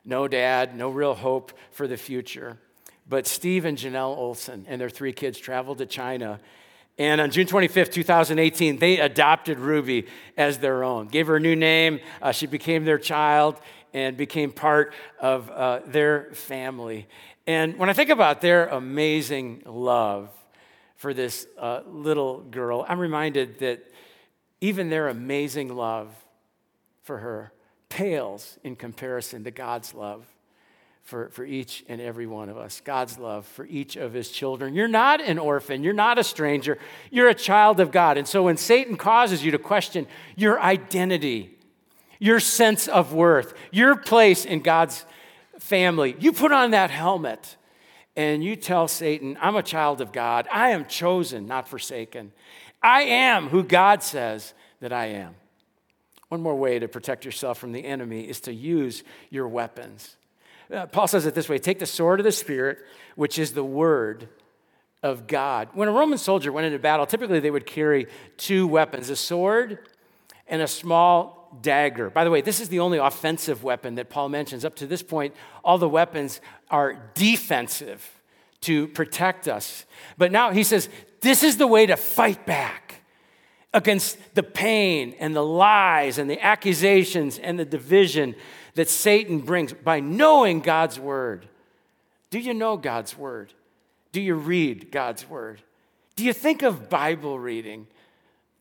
no 0.06 0.28
dad, 0.28 0.76
no 0.76 0.90
real 0.90 1.16
hope 1.16 1.52
for 1.72 1.88
the 1.88 1.98
future. 1.98 2.58
But 3.10 3.26
Steve 3.26 3.66
and 3.66 3.76
Janelle 3.76 4.16
Olson 4.16 4.66
and 4.70 4.80
their 4.80 4.90
three 4.90 5.14
kids 5.14 5.40
traveled 5.40 5.80
to 5.80 5.88
China. 5.88 6.40
And 7.00 7.20
on 7.20 7.32
June 7.32 7.48
25th, 7.48 7.92
2018, 7.92 8.78
they 8.78 9.00
adopted 9.00 9.58
Ruby 9.58 10.06
as 10.38 10.60
their 10.60 10.84
own, 10.84 11.08
gave 11.08 11.28
her 11.28 11.38
a 11.38 11.40
new 11.40 11.56
name. 11.56 12.02
Uh, 12.22 12.32
she 12.32 12.46
became 12.46 12.86
their 12.86 13.00
child 13.00 13.60
and 13.94 14.16
became 14.16 14.52
part 14.52 14.94
of 15.20 15.50
uh, 15.50 15.80
their 15.88 16.30
family. 16.34 17.08
And 17.48 17.78
when 17.80 17.90
I 17.90 17.94
think 17.94 18.12
about 18.12 18.42
their 18.42 18.68
amazing 18.68 19.64
love 19.66 20.30
for 20.98 21.14
this 21.14 21.48
uh, 21.58 21.82
little 21.88 22.42
girl, 22.42 22.86
I'm 22.88 23.00
reminded 23.00 23.60
that 23.60 23.84
even 24.62 24.90
their 24.90 25.08
amazing 25.08 25.76
love 25.76 26.10
for 27.02 27.18
her 27.18 27.54
pales 27.88 28.60
in 28.64 28.76
comparison 28.76 29.46
to 29.46 29.52
God's 29.52 29.96
love 29.96 30.28
for, 31.04 31.30
for 31.30 31.44
each 31.44 31.84
and 31.88 32.00
every 32.00 32.28
one 32.28 32.50
of 32.50 32.58
us. 32.58 32.82
God's 32.84 33.18
love 33.18 33.46
for 33.46 33.66
each 33.66 33.96
of 33.96 34.14
his 34.14 34.30
children. 34.30 34.76
You're 34.76 34.88
not 34.88 35.22
an 35.22 35.40
orphan, 35.40 35.84
you're 35.84 35.94
not 35.94 36.20
a 36.20 36.24
stranger, 36.24 36.78
you're 37.10 37.30
a 37.30 37.36
child 37.36 37.80
of 37.80 37.92
God. 37.92 38.18
And 38.18 38.28
so 38.28 38.44
when 38.44 38.58
Satan 38.58 38.96
causes 38.96 39.44
you 39.44 39.52
to 39.52 39.58
question 39.58 40.08
your 40.36 40.62
identity, 40.62 41.58
your 42.20 42.40
sense 42.40 42.88
of 42.88 43.14
worth, 43.14 43.54
your 43.72 43.96
place 43.96 44.46
in 44.46 44.60
God's 44.62 45.06
family, 45.60 46.16
you 46.20 46.32
put 46.32 46.52
on 46.52 46.72
that 46.72 46.92
helmet 46.92 47.58
and 48.16 48.44
you 48.44 48.56
tell 48.56 48.88
Satan, 48.88 49.38
I'm 49.40 49.56
a 49.56 49.64
child 49.64 50.02
of 50.02 50.12
God. 50.12 50.48
I 50.52 50.72
am 50.72 50.86
chosen, 50.86 51.48
not 51.48 51.68
forsaken. 51.68 52.34
I 52.84 53.04
am 53.04 53.48
who 53.50 53.64
God 53.64 54.04
says 54.04 54.54
that 54.82 54.94
I 54.94 55.08
am. 55.08 55.36
One 56.28 56.42
more 56.42 56.56
way 56.56 56.80
to 56.80 56.88
protect 56.88 57.26
yourself 57.26 57.58
from 57.58 57.72
the 57.72 57.84
enemy 57.84 58.30
is 58.30 58.42
to 58.42 58.54
use 58.54 59.04
your 59.30 59.48
weapons. 59.48 60.16
Uh, 60.74 60.86
Paul 60.86 61.08
says 61.08 61.26
it 61.26 61.34
this 61.34 61.50
way 61.50 61.58
take 61.58 61.80
the 61.80 61.86
sword 61.86 62.20
of 62.20 62.24
the 62.24 62.32
Spirit, 62.32 62.80
which 63.16 63.40
is 63.40 63.54
the 63.54 63.64
word 63.64 64.30
of 65.02 65.28
God. 65.28 65.70
When 65.74 65.88
a 65.88 65.92
Roman 65.92 66.18
soldier 66.18 66.52
went 66.52 66.68
into 66.68 66.80
battle, 66.80 67.06
typically 67.06 67.40
they 67.40 67.52
would 67.52 67.66
carry 67.66 68.08
two 68.38 68.68
weapons 68.68 69.10
a 69.10 69.16
sword 69.16 69.80
and 70.48 70.62
a 70.62 70.68
small 70.68 71.58
dagger. 71.62 72.10
By 72.10 72.24
the 72.24 72.32
way, 72.32 72.42
this 72.42 72.60
is 72.60 72.70
the 72.70 72.80
only 72.80 72.98
offensive 72.98 73.64
weapon 73.64 73.96
that 73.96 74.10
Paul 74.10 74.30
mentions. 74.30 74.66
Up 74.66 74.76
to 74.76 74.88
this 74.88 75.02
point, 75.02 75.34
all 75.64 75.78
the 75.78 75.90
weapons 75.90 76.42
are 76.70 77.12
defensive 77.14 78.20
to 78.62 78.88
protect 78.90 79.48
us. 79.48 79.86
But 80.18 80.32
now 80.32 80.52
he 80.52 80.64
says, 80.64 80.90
this 81.22 81.44
is 81.44 81.58
the 81.58 81.68
way 81.68 81.86
to 81.86 81.96
fight 81.96 82.46
back 82.46 83.02
against 83.74 84.18
the 84.36 84.44
pain 84.44 85.16
and 85.20 85.36
the 85.36 85.46
lies 85.46 86.18
and 86.18 86.30
the 86.30 86.44
accusations 86.44 87.38
and 87.38 87.58
the 87.58 87.66
division 87.66 88.36
that 88.76 88.90
Satan 88.90 89.40
brings 89.40 89.74
by 89.74 90.00
knowing 90.00 90.60
God's 90.60 91.00
word. 91.00 91.48
Do 92.30 92.40
you 92.40 92.54
know 92.54 92.78
God's 92.78 93.18
word? 93.18 93.54
Do 94.12 94.22
you 94.22 94.36
read 94.36 94.92
God's 94.92 95.28
word? 95.30 95.62
Do 96.16 96.26
you 96.26 96.34
think 96.34 96.64
of 96.64 96.90
Bible 96.90 97.40
reading 97.40 97.88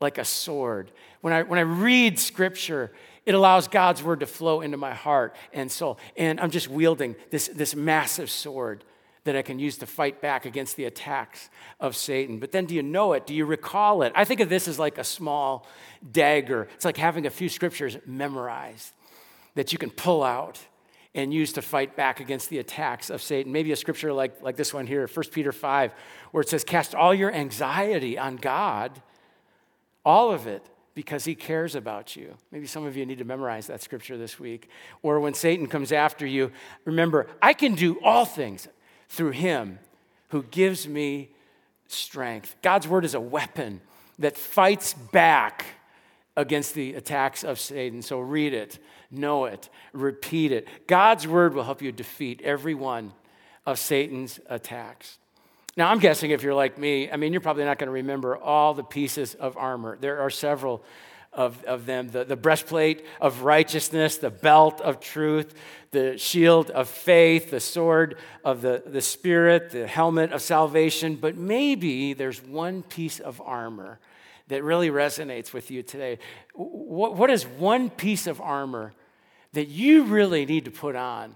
like 0.00 0.18
a 0.18 0.24
sword? 0.24 0.90
When 1.20 1.32
I, 1.32 1.42
when 1.42 1.58
I 1.58 1.62
read 1.62 2.18
scripture, 2.18 2.92
it 3.26 3.34
allows 3.34 3.68
God's 3.68 4.02
word 4.02 4.20
to 4.20 4.26
flow 4.26 4.60
into 4.60 4.76
my 4.76 4.94
heart 4.94 5.34
and 5.52 5.70
soul. 5.70 5.98
And 6.16 6.40
I'm 6.40 6.50
just 6.50 6.68
wielding 6.68 7.16
this, 7.30 7.48
this 7.48 7.74
massive 7.74 8.30
sword 8.30 8.84
that 9.24 9.36
I 9.36 9.42
can 9.42 9.58
use 9.58 9.76
to 9.78 9.86
fight 9.86 10.22
back 10.22 10.46
against 10.46 10.76
the 10.76 10.84
attacks 10.84 11.50
of 11.80 11.96
Satan. 11.96 12.38
But 12.38 12.52
then 12.52 12.64
do 12.64 12.74
you 12.74 12.82
know 12.82 13.12
it? 13.12 13.26
Do 13.26 13.34
you 13.34 13.44
recall 13.44 14.02
it? 14.02 14.12
I 14.14 14.24
think 14.24 14.40
of 14.40 14.48
this 14.48 14.68
as 14.68 14.78
like 14.78 14.96
a 14.96 15.04
small 15.04 15.66
dagger. 16.10 16.68
It's 16.74 16.84
like 16.84 16.96
having 16.96 17.26
a 17.26 17.30
few 17.30 17.48
scriptures 17.50 17.98
memorized 18.06 18.92
that 19.58 19.72
you 19.72 19.78
can 19.78 19.90
pull 19.90 20.22
out 20.22 20.60
and 21.16 21.34
use 21.34 21.52
to 21.54 21.60
fight 21.60 21.96
back 21.96 22.20
against 22.20 22.48
the 22.48 22.60
attacks 22.60 23.10
of 23.10 23.20
Satan. 23.20 23.50
Maybe 23.50 23.72
a 23.72 23.76
scripture 23.76 24.12
like, 24.12 24.40
like 24.40 24.54
this 24.54 24.72
one 24.72 24.86
here, 24.86 25.04
1 25.12 25.24
Peter 25.32 25.50
5, 25.50 25.92
where 26.30 26.42
it 26.42 26.48
says, 26.48 26.62
Cast 26.62 26.94
all 26.94 27.12
your 27.12 27.32
anxiety 27.32 28.16
on 28.16 28.36
God, 28.36 29.02
all 30.04 30.30
of 30.30 30.46
it, 30.46 30.64
because 30.94 31.24
he 31.24 31.34
cares 31.34 31.74
about 31.74 32.14
you. 32.14 32.36
Maybe 32.52 32.68
some 32.68 32.86
of 32.86 32.96
you 32.96 33.04
need 33.04 33.18
to 33.18 33.24
memorize 33.24 33.66
that 33.66 33.82
scripture 33.82 34.16
this 34.16 34.38
week. 34.38 34.70
Or 35.02 35.18
when 35.18 35.34
Satan 35.34 35.66
comes 35.66 35.90
after 35.90 36.24
you, 36.24 36.52
remember, 36.84 37.26
I 37.42 37.52
can 37.52 37.74
do 37.74 37.98
all 38.04 38.26
things 38.26 38.68
through 39.08 39.32
him 39.32 39.80
who 40.28 40.44
gives 40.44 40.86
me 40.86 41.30
strength. 41.88 42.54
God's 42.62 42.86
word 42.86 43.04
is 43.04 43.14
a 43.14 43.20
weapon 43.20 43.80
that 44.20 44.36
fights 44.36 44.94
back 44.94 45.64
against 46.38 46.74
the 46.74 46.94
attacks 46.94 47.42
of 47.42 47.58
Satan. 47.58 48.00
So 48.00 48.20
read 48.20 48.54
it, 48.54 48.78
know 49.10 49.46
it, 49.46 49.68
repeat 49.92 50.52
it. 50.52 50.86
God's 50.86 51.26
word 51.26 51.54
will 51.54 51.64
help 51.64 51.82
you 51.82 51.92
defeat 51.92 52.40
every 52.42 52.74
one 52.74 53.12
of 53.66 53.78
Satan's 53.78 54.40
attacks. 54.48 55.18
Now, 55.76 55.90
I'm 55.90 56.00
guessing 56.00 56.32
if 56.32 56.42
you're 56.42 56.54
like 56.54 56.76
me, 56.76 57.10
I 57.10 57.16
mean, 57.16 57.32
you're 57.32 57.40
probably 57.40 57.64
not 57.64 57.78
going 57.78 57.86
to 57.86 57.92
remember 57.92 58.36
all 58.36 58.74
the 58.74 58.82
pieces 58.82 59.34
of 59.34 59.56
armor. 59.56 59.96
There 60.00 60.20
are 60.20 60.30
several 60.30 60.82
of, 61.32 61.62
of 61.64 61.86
them 61.86 62.10
the, 62.10 62.24
the 62.24 62.36
breastplate 62.36 63.04
of 63.20 63.42
righteousness, 63.42 64.18
the 64.18 64.30
belt 64.30 64.80
of 64.80 64.98
truth, 64.98 65.54
the 65.92 66.18
shield 66.18 66.70
of 66.70 66.88
faith, 66.88 67.50
the 67.50 67.60
sword 67.60 68.18
of 68.44 68.60
the, 68.60 68.82
the 68.84 69.00
Spirit, 69.00 69.70
the 69.70 69.86
helmet 69.86 70.32
of 70.32 70.42
salvation. 70.42 71.14
But 71.14 71.36
maybe 71.36 72.12
there's 72.12 72.42
one 72.42 72.82
piece 72.82 73.20
of 73.20 73.40
armor 73.40 74.00
that 74.48 74.64
really 74.64 74.90
resonates 74.90 75.52
with 75.52 75.70
you 75.70 75.82
today. 75.82 76.18
What, 76.54 77.14
what 77.14 77.30
is 77.30 77.46
one 77.46 77.90
piece 77.90 78.26
of 78.26 78.40
armor 78.40 78.94
that 79.58 79.66
you 79.66 80.04
really 80.04 80.46
need 80.46 80.66
to 80.66 80.70
put 80.70 80.94
on 80.94 81.34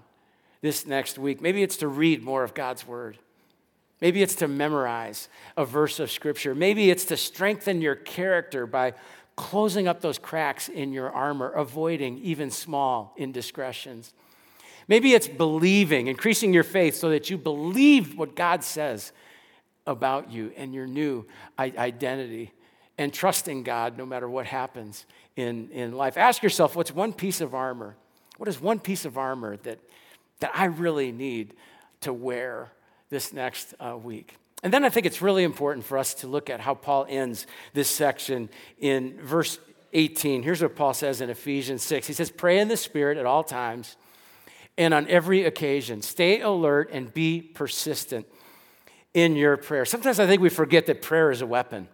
this 0.61 0.87
next 0.87 1.17
week? 1.17 1.41
Maybe 1.41 1.61
it's 1.61 1.75
to 1.77 1.89
read 1.89 2.23
more 2.23 2.45
of 2.45 2.53
God's 2.53 2.87
word. 2.87 3.17
Maybe 3.99 4.23
it's 4.23 4.35
to 4.35 4.47
memorize 4.47 5.27
a 5.57 5.65
verse 5.65 5.99
of 5.99 6.09
scripture. 6.09 6.55
Maybe 6.55 6.89
it's 6.89 7.03
to 7.05 7.17
strengthen 7.17 7.81
your 7.81 7.95
character 7.95 8.65
by 8.65 8.93
closing 9.35 9.89
up 9.89 9.99
those 9.99 10.17
cracks 10.17 10.69
in 10.69 10.93
your 10.93 11.11
armor, 11.11 11.49
avoiding 11.49 12.17
even 12.19 12.49
small 12.49 13.13
indiscretions. 13.17 14.13
Maybe 14.87 15.11
it's 15.11 15.27
believing, 15.27 16.07
increasing 16.07 16.53
your 16.53 16.63
faith 16.63 16.95
so 16.95 17.09
that 17.09 17.29
you 17.29 17.37
believe 17.37 18.17
what 18.17 18.37
God 18.37 18.63
says 18.63 19.11
about 19.85 20.31
you 20.31 20.53
and 20.55 20.73
your 20.73 20.87
new 20.87 21.25
identity 21.59 22.53
and 22.97 23.13
trusting 23.13 23.63
God 23.63 23.97
no 23.97 24.05
matter 24.05 24.29
what 24.29 24.45
happens 24.45 25.05
in, 25.35 25.69
in 25.71 25.91
life. 25.91 26.17
Ask 26.17 26.41
yourself 26.41 26.73
what's 26.73 26.93
one 26.93 27.11
piece 27.11 27.41
of 27.41 27.53
armor? 27.53 27.97
What 28.37 28.49
is 28.49 28.59
one 28.59 28.79
piece 28.79 29.05
of 29.05 29.17
armor 29.17 29.57
that, 29.57 29.79
that 30.39 30.51
I 30.53 30.65
really 30.65 31.11
need 31.11 31.53
to 32.01 32.13
wear 32.13 32.71
this 33.09 33.33
next 33.33 33.73
uh, 33.79 33.97
week? 33.97 34.35
And 34.63 34.73
then 34.73 34.85
I 34.85 34.89
think 34.89 35.05
it's 35.05 35.21
really 35.21 35.43
important 35.43 35.85
for 35.85 35.97
us 35.97 36.13
to 36.15 36.27
look 36.27 36.49
at 36.49 36.61
how 36.61 36.73
Paul 36.73 37.05
ends 37.09 37.45
this 37.73 37.89
section 37.89 38.49
in 38.79 39.19
verse 39.21 39.59
18. 39.91 40.41
Here's 40.41 40.61
what 40.61 40.75
Paul 40.75 40.93
says 40.93 41.21
in 41.21 41.29
Ephesians 41.29 41.83
6. 41.83 42.07
He 42.07 42.13
says, 42.13 42.31
Pray 42.31 42.59
in 42.59 42.69
the 42.69 42.77
Spirit 42.77 43.17
at 43.17 43.25
all 43.25 43.43
times 43.43 43.97
and 44.77 44.93
on 44.93 45.07
every 45.07 45.43
occasion. 45.43 46.01
Stay 46.01 46.41
alert 46.41 46.89
and 46.91 47.13
be 47.13 47.41
persistent 47.41 48.25
in 49.13 49.35
your 49.35 49.57
prayer. 49.57 49.85
Sometimes 49.85 50.19
I 50.19 50.25
think 50.25 50.41
we 50.41 50.49
forget 50.49 50.87
that 50.87 51.01
prayer 51.01 51.29
is 51.29 51.41
a 51.41 51.45
weapon 51.45 51.87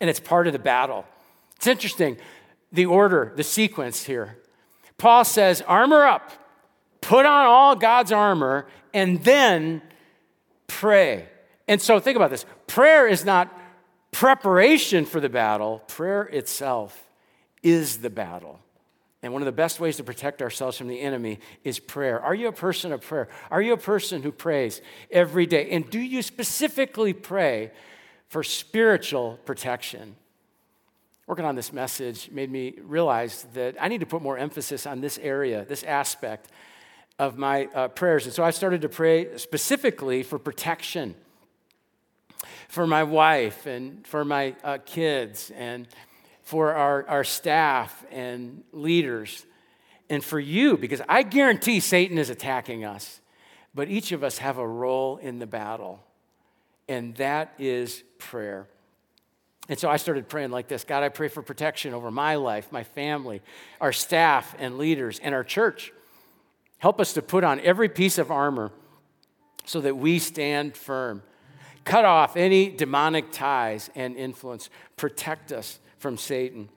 and 0.00 0.10
it's 0.10 0.20
part 0.20 0.46
of 0.46 0.52
the 0.52 0.58
battle. 0.58 1.06
It's 1.56 1.66
interesting, 1.66 2.18
the 2.72 2.86
order, 2.86 3.32
the 3.36 3.44
sequence 3.44 4.02
here. 4.02 4.38
Paul 4.98 5.24
says, 5.24 5.62
Armor 5.62 6.04
up, 6.04 6.30
put 7.00 7.26
on 7.26 7.46
all 7.46 7.76
God's 7.76 8.12
armor, 8.12 8.66
and 8.92 9.22
then 9.24 9.82
pray. 10.66 11.28
And 11.68 11.80
so 11.80 11.98
think 12.00 12.16
about 12.16 12.30
this 12.30 12.44
prayer 12.66 13.06
is 13.06 13.24
not 13.24 13.52
preparation 14.10 15.04
for 15.04 15.20
the 15.20 15.28
battle, 15.28 15.80
prayer 15.88 16.22
itself 16.22 17.04
is 17.62 17.98
the 17.98 18.10
battle. 18.10 18.60
And 19.22 19.32
one 19.32 19.40
of 19.40 19.46
the 19.46 19.52
best 19.52 19.80
ways 19.80 19.96
to 19.96 20.04
protect 20.04 20.42
ourselves 20.42 20.76
from 20.76 20.86
the 20.86 21.00
enemy 21.00 21.40
is 21.64 21.78
prayer. 21.78 22.20
Are 22.20 22.34
you 22.34 22.48
a 22.48 22.52
person 22.52 22.92
of 22.92 23.00
prayer? 23.00 23.28
Are 23.50 23.62
you 23.62 23.72
a 23.72 23.78
person 23.78 24.22
who 24.22 24.30
prays 24.30 24.82
every 25.10 25.46
day? 25.46 25.70
And 25.70 25.88
do 25.88 25.98
you 25.98 26.20
specifically 26.20 27.14
pray 27.14 27.72
for 28.28 28.42
spiritual 28.42 29.38
protection? 29.46 30.16
Working 31.26 31.44
on 31.44 31.54
this 31.54 31.72
message 31.72 32.30
made 32.30 32.50
me 32.50 32.74
realize 32.82 33.46
that 33.54 33.76
I 33.80 33.88
need 33.88 34.00
to 34.00 34.06
put 34.06 34.22
more 34.22 34.36
emphasis 34.36 34.86
on 34.86 35.00
this 35.00 35.18
area, 35.18 35.64
this 35.64 35.82
aspect 35.82 36.50
of 37.18 37.38
my 37.38 37.66
uh, 37.74 37.88
prayers. 37.88 38.26
And 38.26 38.34
so 38.34 38.44
I 38.44 38.50
started 38.50 38.82
to 38.82 38.88
pray 38.88 39.36
specifically 39.38 40.22
for 40.22 40.38
protection 40.38 41.14
for 42.68 42.86
my 42.86 43.04
wife 43.04 43.66
and 43.66 44.06
for 44.06 44.24
my 44.24 44.54
uh, 44.64 44.78
kids 44.84 45.50
and 45.54 45.86
for 46.42 46.74
our, 46.74 47.06
our 47.08 47.24
staff 47.24 48.04
and 48.10 48.64
leaders 48.72 49.46
and 50.10 50.22
for 50.22 50.38
you, 50.38 50.76
because 50.76 51.00
I 51.08 51.22
guarantee 51.22 51.80
Satan 51.80 52.18
is 52.18 52.30
attacking 52.30 52.84
us. 52.84 53.20
But 53.74 53.88
each 53.88 54.12
of 54.12 54.22
us 54.22 54.38
have 54.38 54.58
a 54.58 54.66
role 54.66 55.16
in 55.16 55.38
the 55.38 55.46
battle, 55.46 56.04
and 56.88 57.14
that 57.16 57.54
is 57.58 58.04
prayer. 58.18 58.68
And 59.68 59.78
so 59.78 59.88
I 59.88 59.96
started 59.96 60.28
praying 60.28 60.50
like 60.50 60.68
this 60.68 60.84
God, 60.84 61.02
I 61.02 61.08
pray 61.08 61.28
for 61.28 61.42
protection 61.42 61.94
over 61.94 62.10
my 62.10 62.36
life, 62.36 62.70
my 62.70 62.84
family, 62.84 63.42
our 63.80 63.92
staff 63.92 64.54
and 64.58 64.78
leaders, 64.78 65.18
and 65.20 65.34
our 65.34 65.44
church. 65.44 65.92
Help 66.78 67.00
us 67.00 67.14
to 67.14 67.22
put 67.22 67.44
on 67.44 67.60
every 67.60 67.88
piece 67.88 68.18
of 68.18 68.30
armor 68.30 68.70
so 69.64 69.80
that 69.80 69.96
we 69.96 70.18
stand 70.18 70.76
firm. 70.76 71.22
Cut 71.84 72.04
off 72.04 72.36
any 72.36 72.70
demonic 72.70 73.32
ties 73.32 73.90
and 73.94 74.16
influence. 74.16 74.68
Protect 74.96 75.52
us 75.52 75.78
from 75.98 76.18
Satan. 76.18 76.68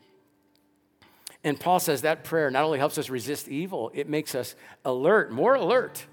And 1.44 1.60
Paul 1.60 1.80
says 1.80 2.02
that 2.02 2.24
prayer 2.24 2.50
not 2.52 2.64
only 2.64 2.80
helps 2.80 2.98
us 2.98 3.10
resist 3.10 3.48
evil, 3.48 3.92
it 3.94 4.10
makes 4.10 4.36
us 4.36 4.56
alert, 4.84 5.32
more 5.32 5.56
alert 5.56 6.06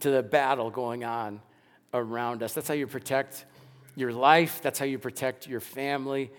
to 0.00 0.10
the 0.10 0.22
battle 0.22 0.70
going 0.70 1.04
on 1.04 1.40
around 1.94 2.42
us. 2.42 2.52
That's 2.52 2.68
how 2.68 2.74
you 2.74 2.86
protect 2.86 3.46
your 3.96 4.12
life, 4.12 4.60
that's 4.62 4.78
how 4.78 4.84
you 4.84 4.98
protect 4.98 5.48
your 5.48 5.60
family 5.60 6.30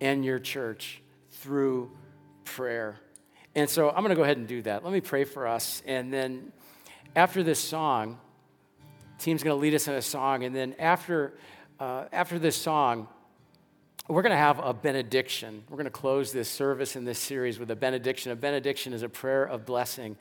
and 0.00 0.24
your 0.24 0.38
church 0.38 1.00
through 1.30 1.90
prayer. 2.44 3.00
And 3.54 3.70
so 3.70 3.88
I'm 3.88 3.98
going 3.98 4.10
to 4.10 4.16
go 4.16 4.24
ahead 4.24 4.36
and 4.36 4.46
do 4.46 4.60
that. 4.62 4.84
Let 4.84 4.92
me 4.92 5.00
pray 5.00 5.24
for 5.24 5.46
us. 5.46 5.82
And 5.86 6.12
then 6.12 6.52
after 7.14 7.42
this 7.42 7.60
song, 7.60 8.18
team's 9.18 9.42
going 9.42 9.56
to 9.56 9.60
lead 9.60 9.74
us 9.74 9.86
in 9.86 9.94
a 9.94 10.02
song. 10.02 10.42
And 10.42 10.54
then 10.54 10.74
after, 10.78 11.34
uh, 11.78 12.06
after 12.12 12.38
this 12.38 12.56
song, 12.56 13.08
we're 14.08 14.22
going 14.22 14.32
to 14.32 14.36
have 14.36 14.58
a 14.58 14.74
benediction. 14.74 15.62
We're 15.70 15.76
going 15.76 15.84
to 15.84 15.90
close 15.90 16.32
this 16.32 16.50
service 16.50 16.96
in 16.96 17.04
this 17.04 17.18
series 17.18 17.58
with 17.58 17.70
a 17.70 17.76
benediction. 17.76 18.32
A 18.32 18.36
benediction 18.36 18.92
is 18.92 19.02
a 19.02 19.08
prayer 19.08 19.44
of 19.44 19.64
blessing 19.64 20.16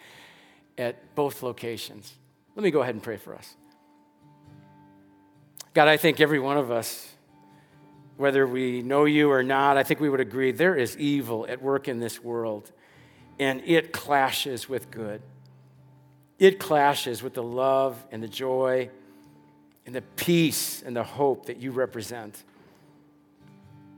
at 0.77 1.15
both 1.15 1.43
locations. 1.43 2.13
Let 2.55 2.63
me 2.63 2.71
go 2.71 2.81
ahead 2.81 2.95
and 2.95 3.03
pray 3.03 3.17
for 3.17 3.35
us. 3.35 3.55
God, 5.73 5.87
I 5.87 5.97
think 5.97 6.19
every 6.19 6.39
one 6.39 6.57
of 6.57 6.69
us, 6.69 7.11
whether 8.17 8.45
we 8.45 8.83
know 8.83 9.05
you 9.05 9.31
or 9.31 9.41
not, 9.41 9.75
I 9.75 9.83
think 9.83 9.99
we 9.99 10.09
would 10.09 10.19
agree 10.19 10.51
there 10.51 10.75
is 10.75 10.95
evil 10.97 11.47
at 11.49 11.61
work 11.61 11.87
in 11.87 11.99
this 11.99 12.23
world, 12.23 12.71
and 13.39 13.61
it 13.65 13.91
clashes 13.91 14.69
with 14.69 14.91
good. 14.91 15.21
It 16.37 16.59
clashes 16.59 17.23
with 17.23 17.33
the 17.33 17.43
love 17.43 18.03
and 18.11 18.21
the 18.21 18.27
joy 18.27 18.89
and 19.85 19.95
the 19.95 20.01
peace 20.01 20.83
and 20.85 20.95
the 20.95 21.03
hope 21.03 21.47
that 21.47 21.57
you 21.57 21.71
represent. 21.71 22.43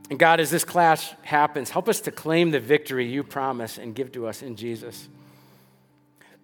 And 0.08 0.18
God, 0.18 0.40
as 0.40 0.50
this 0.50 0.64
clash 0.64 1.12
happens, 1.22 1.70
help 1.70 1.88
us 1.88 2.00
to 2.02 2.10
claim 2.10 2.52
the 2.52 2.60
victory 2.60 3.06
you 3.06 3.22
promise 3.22 3.76
and 3.76 3.94
give 3.94 4.12
to 4.12 4.26
us 4.26 4.42
in 4.42 4.56
Jesus. 4.56 5.08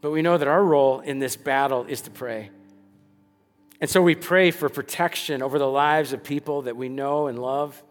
But 0.00 0.10
we 0.10 0.20
know 0.20 0.36
that 0.36 0.48
our 0.48 0.62
role 0.62 1.00
in 1.00 1.20
this 1.20 1.36
battle 1.36 1.84
is 1.84 2.02
to 2.02 2.10
pray. 2.10 2.50
And 3.82 3.90
so 3.90 4.00
we 4.00 4.14
pray 4.14 4.52
for 4.52 4.68
protection 4.68 5.42
over 5.42 5.58
the 5.58 5.66
lives 5.66 6.12
of 6.12 6.22
people 6.22 6.62
that 6.62 6.76
we 6.76 6.88
know 6.88 7.26
and 7.26 7.36
love. 7.36 7.82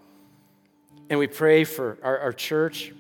And 1.09 1.19
we 1.19 1.27
pray 1.27 1.65
for 1.65 1.97
our, 2.01 2.17
our 2.19 2.31
church. 2.31 2.93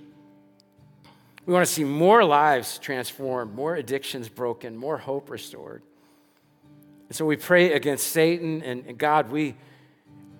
We 1.45 1.53
want 1.53 1.65
to 1.65 1.71
see 1.71 1.85
more 1.85 2.25
lives 2.25 2.77
transformed, 2.79 3.55
more 3.55 3.75
addictions 3.75 4.27
broken, 4.27 4.75
more 4.75 4.97
hope 4.97 5.29
restored. 5.29 5.83
And 7.07 7.15
so 7.15 7.25
we 7.25 7.37
pray 7.37 7.71
against 7.71 8.07
Satan. 8.07 8.61
And, 8.61 8.85
and 8.85 8.97
God, 8.97 9.31
we 9.31 9.55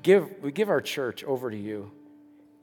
give, 0.04 0.30
we 0.44 0.52
give 0.52 0.70
our 0.70 0.82
church 0.82 1.24
over 1.24 1.50
to 1.50 1.58
you. 1.58 1.90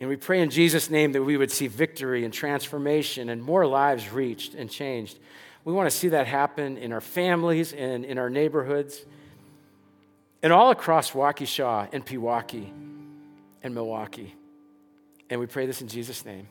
And 0.00 0.10
we 0.10 0.16
pray 0.16 0.42
in 0.42 0.50
Jesus' 0.50 0.90
name 0.90 1.12
that 1.12 1.22
we 1.22 1.38
would 1.38 1.50
see 1.50 1.66
victory 1.66 2.26
and 2.26 2.34
transformation 2.34 3.30
and 3.30 3.42
more 3.42 3.66
lives 3.66 4.12
reached 4.12 4.52
and 4.52 4.70
changed. 4.70 5.18
We 5.64 5.72
want 5.72 5.90
to 5.90 5.96
see 5.96 6.08
that 6.08 6.26
happen 6.26 6.76
in 6.76 6.92
our 6.92 7.00
families 7.00 7.72
and 7.72 8.04
in 8.04 8.18
our 8.18 8.28
neighborhoods 8.28 9.06
and 10.42 10.52
all 10.52 10.70
across 10.70 11.12
Waukesha 11.12 11.88
and 11.92 12.04
Pewaukee 12.04 12.70
and 13.62 13.74
Milwaukee. 13.74 14.34
And 15.30 15.40
we 15.40 15.46
pray 15.46 15.66
this 15.66 15.80
in 15.82 15.88
Jesus' 15.88 16.24
name. 16.24 16.48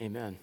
Amen. 0.00 0.36